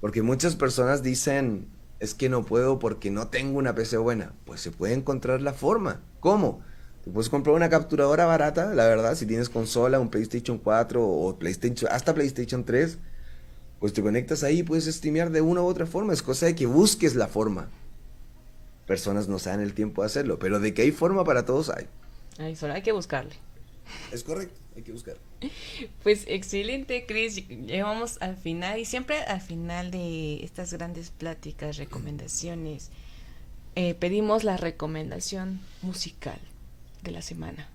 [0.00, 1.68] Porque muchas personas dicen,
[2.00, 4.32] es que no puedo porque no tengo una PC buena.
[4.44, 6.00] Pues se puede encontrar la forma.
[6.20, 6.60] ¿Cómo?
[7.04, 11.38] Te puedes comprar una capturadora barata, la verdad, si tienes consola, un PlayStation 4 o
[11.38, 12.98] PlayStation, hasta PlayStation 3.
[13.78, 16.12] pues te conectas ahí y puedes streamear de una u otra forma.
[16.12, 17.68] Es cosa de que busques la forma.
[18.86, 21.86] Personas no saben el tiempo de hacerlo, pero de que hay forma para todos hay.
[22.38, 23.34] Ay, solo hay que buscarle.
[24.12, 25.16] Es correcto, hay que buscar.
[26.02, 27.46] Pues excelente, Chris.
[27.48, 32.90] Llegamos al final y siempre al final de estas grandes pláticas, recomendaciones,
[33.76, 36.38] eh, pedimos la recomendación musical
[37.02, 37.68] de la semana.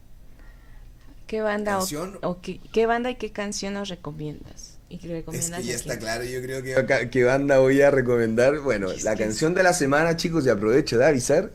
[1.28, 1.80] ¿Qué banda,
[2.22, 4.78] o, qué, qué banda y qué canción nos recomiendas?
[4.90, 7.10] ¿Y qué Es recomiendas que ya a está claro, yo creo que...
[7.10, 8.60] ¿Qué banda voy a recomendar?
[8.60, 11.52] Bueno, Es la que- canción de la semana, chicos, y aprovecho de avisar,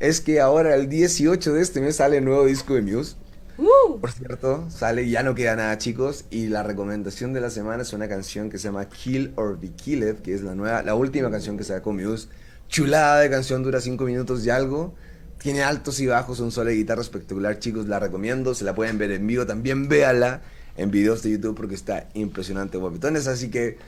[0.00, 3.16] es que ahora el 18 de este mes sale el nuevo disco de Muse.
[3.56, 4.00] ¡Uh!
[4.00, 6.24] Por cierto, sale y ya no queda nada, chicos.
[6.30, 9.70] Y la recomendación de la semana es una canción que se llama Kill or Be
[9.70, 12.28] Killed, que es la nueva, la última canción que sacó Muse.
[12.68, 14.94] Chulada de canción, dura 5 minutos y algo.
[15.38, 17.86] Tiene altos y bajos, un solo de guitarra espectacular, chicos.
[17.86, 19.46] La recomiendo, se la pueden ver en vivo.
[19.46, 20.42] También véala
[20.76, 23.28] en videos de YouTube porque está impresionante, guapetones.
[23.28, 23.78] Así que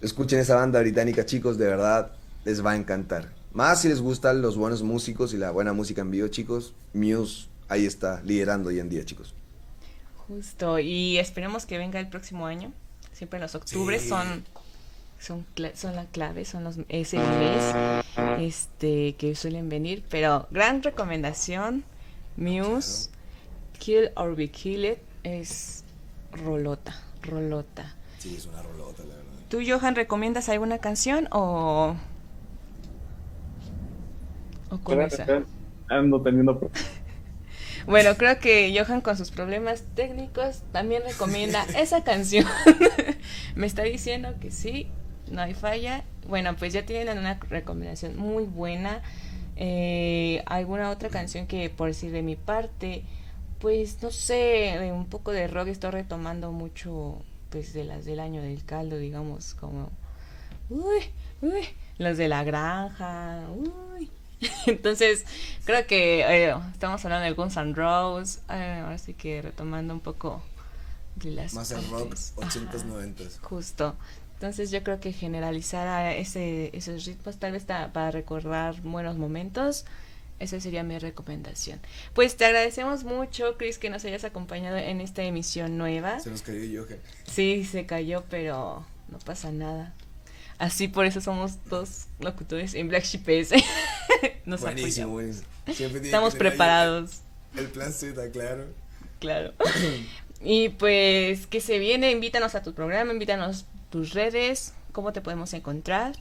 [0.00, 2.12] escuchen esa banda británica, chicos, de verdad
[2.44, 3.43] les va a encantar.
[3.54, 6.74] Más si les gustan los buenos músicos y la buena música en vivo, chicos.
[6.92, 9.32] Muse ahí está liderando hoy en día, chicos.
[10.26, 12.72] Justo, y esperemos que venga el próximo año.
[13.12, 14.08] Siempre los octubres Sí.
[14.08, 14.44] son
[15.20, 18.02] son son la clave, son los SBs
[18.40, 21.84] este que suelen venir, pero gran recomendación
[22.36, 23.10] Muse
[23.78, 25.84] Kill or Be Killed es
[26.32, 27.94] rolota, rolota.
[28.18, 29.30] Sí, es una rolota, la verdad.
[29.48, 31.94] ¿Tú Johan recomiendas alguna canción o
[34.74, 35.26] o con esa?
[35.88, 36.70] Ando teniendo
[37.86, 42.46] Bueno, creo que Johan con sus problemas técnicos también recomienda esa canción.
[43.54, 44.88] Me está diciendo que sí,
[45.30, 46.04] no hay falla.
[46.26, 49.02] Bueno, pues ya tienen una recomendación muy buena.
[49.56, 53.04] Eh, ¿Alguna otra canción que por decir de mi parte?
[53.58, 58.18] Pues no sé, de un poco de rock estoy retomando mucho pues de las del
[58.18, 59.90] año del caldo, digamos, como
[60.70, 61.04] uy,
[61.40, 61.64] uy,
[61.98, 63.70] las de la granja, uy.
[64.66, 65.24] Entonces,
[65.64, 70.00] creo que eh, estamos hablando de Guns N' Roses, eh, ahora sí que retomando un
[70.00, 70.42] poco
[71.16, 72.34] de las Más el rock, partes.
[72.36, 73.38] 80s, Ajá, 90s.
[73.40, 73.96] Justo.
[74.34, 79.84] Entonces yo creo que generalizar a ese, esos ritmos tal vez para recordar buenos momentos,
[80.40, 81.80] esa sería mi recomendación.
[82.12, 86.18] Pues te agradecemos mucho, Chris, que nos hayas acompañado en esta emisión nueva.
[86.20, 86.98] Se nos cayó Johan.
[87.24, 89.94] Sí, se cayó, pero no pasa nada.
[90.58, 93.26] Así por eso somos dos locutores en Black Sheep.
[94.44, 95.46] Nos Buenísimo, buenísimo.
[95.66, 97.20] Estamos preparados,
[97.56, 98.66] El plan Z, claro.
[99.20, 99.52] claro.
[100.46, 105.54] Y pues que se viene, invítanos a tu programa, invítanos tus redes, cómo te podemos
[105.54, 106.16] encontrar.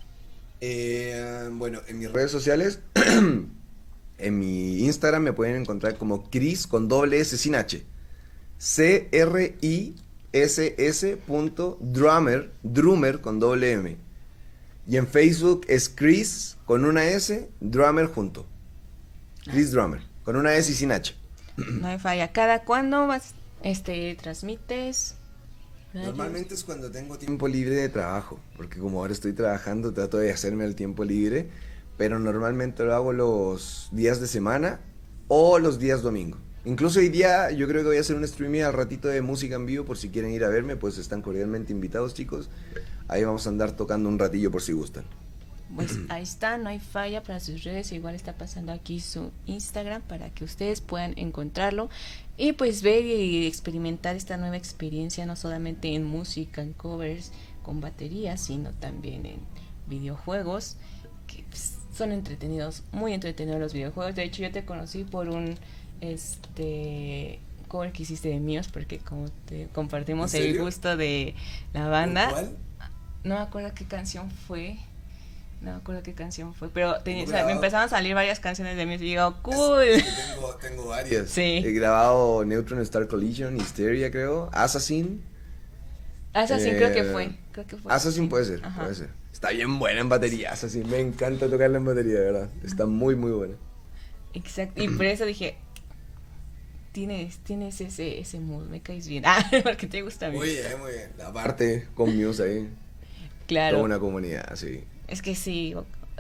[0.61, 2.80] Eh, bueno, en mi red Redes sociales,
[4.18, 7.84] en mi Instagram me pueden encontrar como Chris con doble S sin H.
[8.57, 9.98] C-R-I-S-S
[11.18, 13.98] punto drummer, drummer con doble M.
[14.88, 18.45] Y en Facebook es Chris con una S, drummer junto.
[19.45, 21.15] Chris Drummer, con una S y sin H.
[21.57, 22.31] No hay falla.
[22.31, 25.15] ¿Cada cuándo vas, este, transmites?
[25.94, 27.18] Normalmente es cuando tengo tiempo.
[27.18, 31.49] Tiempo libre de trabajo, porque como ahora estoy trabajando, trato de hacerme el tiempo libre,
[31.98, 34.80] pero normalmente lo hago los días de semana
[35.27, 36.40] o los días domingo.
[36.65, 39.56] Incluso hoy día yo creo que voy a hacer un streaming al ratito de música
[39.56, 42.49] en vivo por si quieren ir a verme, pues están cordialmente invitados chicos.
[43.10, 45.03] Ahí vamos a andar tocando un ratillo por si gustan.
[45.76, 47.91] Pues ahí está, no hay falla para sus redes.
[47.91, 51.90] Igual está pasando aquí su Instagram para que ustedes puedan encontrarlo
[52.38, 57.32] y pues ver y experimentar esta nueva experiencia, no solamente en música, en covers,
[57.64, 59.40] con baterías, sino también en
[59.88, 60.78] videojuegos,
[61.28, 64.16] que pues, son entretenidos, muy entretenidos los videojuegos.
[64.16, 65.56] De hecho, yo te conocí por un
[66.02, 71.36] este cover que hiciste de míos, porque como te compartimos ¿En el gusto de
[71.74, 72.30] la banda.
[72.30, 72.58] ¿Cuál?
[73.24, 74.78] No me acuerdo qué canción fue.
[75.64, 76.69] No me acuerdo qué canción fue.
[76.69, 79.35] Pero tenía- o Tengo sea, me empezaron a salir varias canciones de mí y digo,
[79.41, 79.81] cool.
[79.84, 80.03] Es
[80.34, 81.30] tengo, tengo varias.
[81.30, 81.61] Sí.
[81.65, 85.23] He grabado Neutron Star Collision, Hysteria creo, Assassin.
[86.34, 87.31] Assassin Eh, creo que fue.
[87.53, 87.94] Creo que fue.
[87.94, 88.30] Assassin sí.
[88.30, 88.81] puede ser, Ajá.
[88.81, 89.10] puede ser.
[89.31, 90.88] Está bien buena en batería, Assassin.
[90.90, 92.49] Me encanta tocarla en batería, de verdad.
[92.64, 93.56] Está muy, muy buena.
[94.34, 94.84] Exacto.
[94.84, 95.56] Y por eso dije,
[96.91, 99.23] tienes, tienes ese, ese mood, me caes bien.
[99.27, 100.38] Ah, porque te gusta mí.
[100.38, 101.10] Muy bien, muy bien.
[101.18, 102.69] La Aparte, con Muse ahí,
[103.48, 103.77] claro.
[103.77, 104.84] toda una comunidad, sí.
[105.08, 105.76] Es que sí,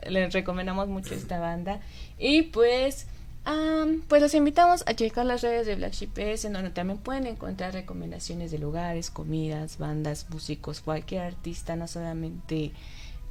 [0.07, 1.79] les recomendamos mucho esta banda.
[2.17, 3.07] Y pues,
[4.07, 7.27] pues los invitamos a checar las redes de Black Sheep S, en donde también pueden
[7.27, 12.71] encontrar recomendaciones de lugares, comidas, bandas, músicos, cualquier artista, no solamente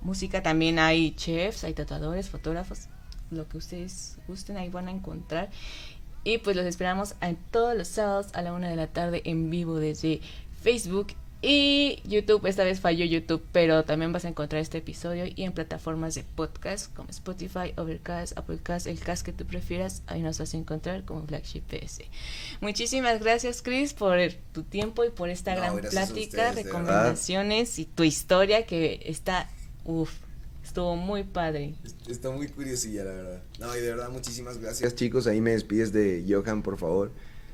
[0.02, 2.88] música, también hay chefs, hay tatuadores, fotógrafos,
[3.30, 5.50] lo que ustedes gusten, ahí van a encontrar.
[6.24, 9.50] Y pues los esperamos en todos los sábados a la una de la tarde en
[9.50, 10.20] vivo desde
[10.62, 11.08] Facebook
[11.44, 15.50] Y YouTube, esta vez falló YouTube, pero también vas a encontrar este episodio y en
[15.50, 20.54] plataformas de podcast como Spotify, Overcast, Applecast, el cast que tú prefieras, ahí nos vas
[20.54, 22.02] a encontrar como Flagship PS.
[22.60, 24.16] Muchísimas gracias Chris por
[24.52, 29.50] tu tiempo y por esta No, gran plática, ustedes, recomendaciones y tu historia que está,
[29.84, 30.12] uff,
[30.62, 31.74] estuvo muy padre.
[32.08, 33.42] Está muy curiosilla, la verdad.
[33.58, 34.58] No, y de verdad, muchísimas.
[34.58, 37.10] Gracias chicos, ahí me despides de Johan, por favor.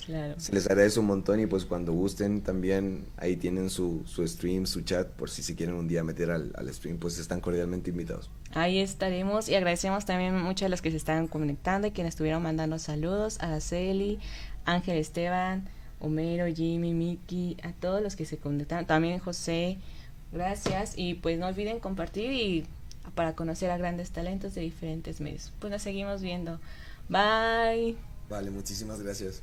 [0.08, 0.40] Claro.
[0.40, 4.64] Se les agradece un montón y pues cuando gusten también ahí tienen su, su stream,
[4.64, 7.90] su chat, por si se quieren un día meter al, al stream, pues están cordialmente
[7.90, 8.30] invitados.
[8.54, 12.42] Ahí estaremos y agradecemos también mucho a los que se están conectando y quienes estuvieron
[12.42, 14.18] mandando saludos, a Araceli,
[14.64, 15.68] Ángel Esteban,
[16.00, 19.76] Homero, Jimmy, Miki, a todos los que se conectaron, también José,
[20.32, 22.66] gracias y pues no olviden compartir y
[23.14, 25.52] para conocer a grandes talentos de diferentes medios.
[25.58, 26.60] Pues nos seguimos viendo.
[27.10, 27.96] Bye.
[28.30, 29.42] Vale, muchísimas gracias.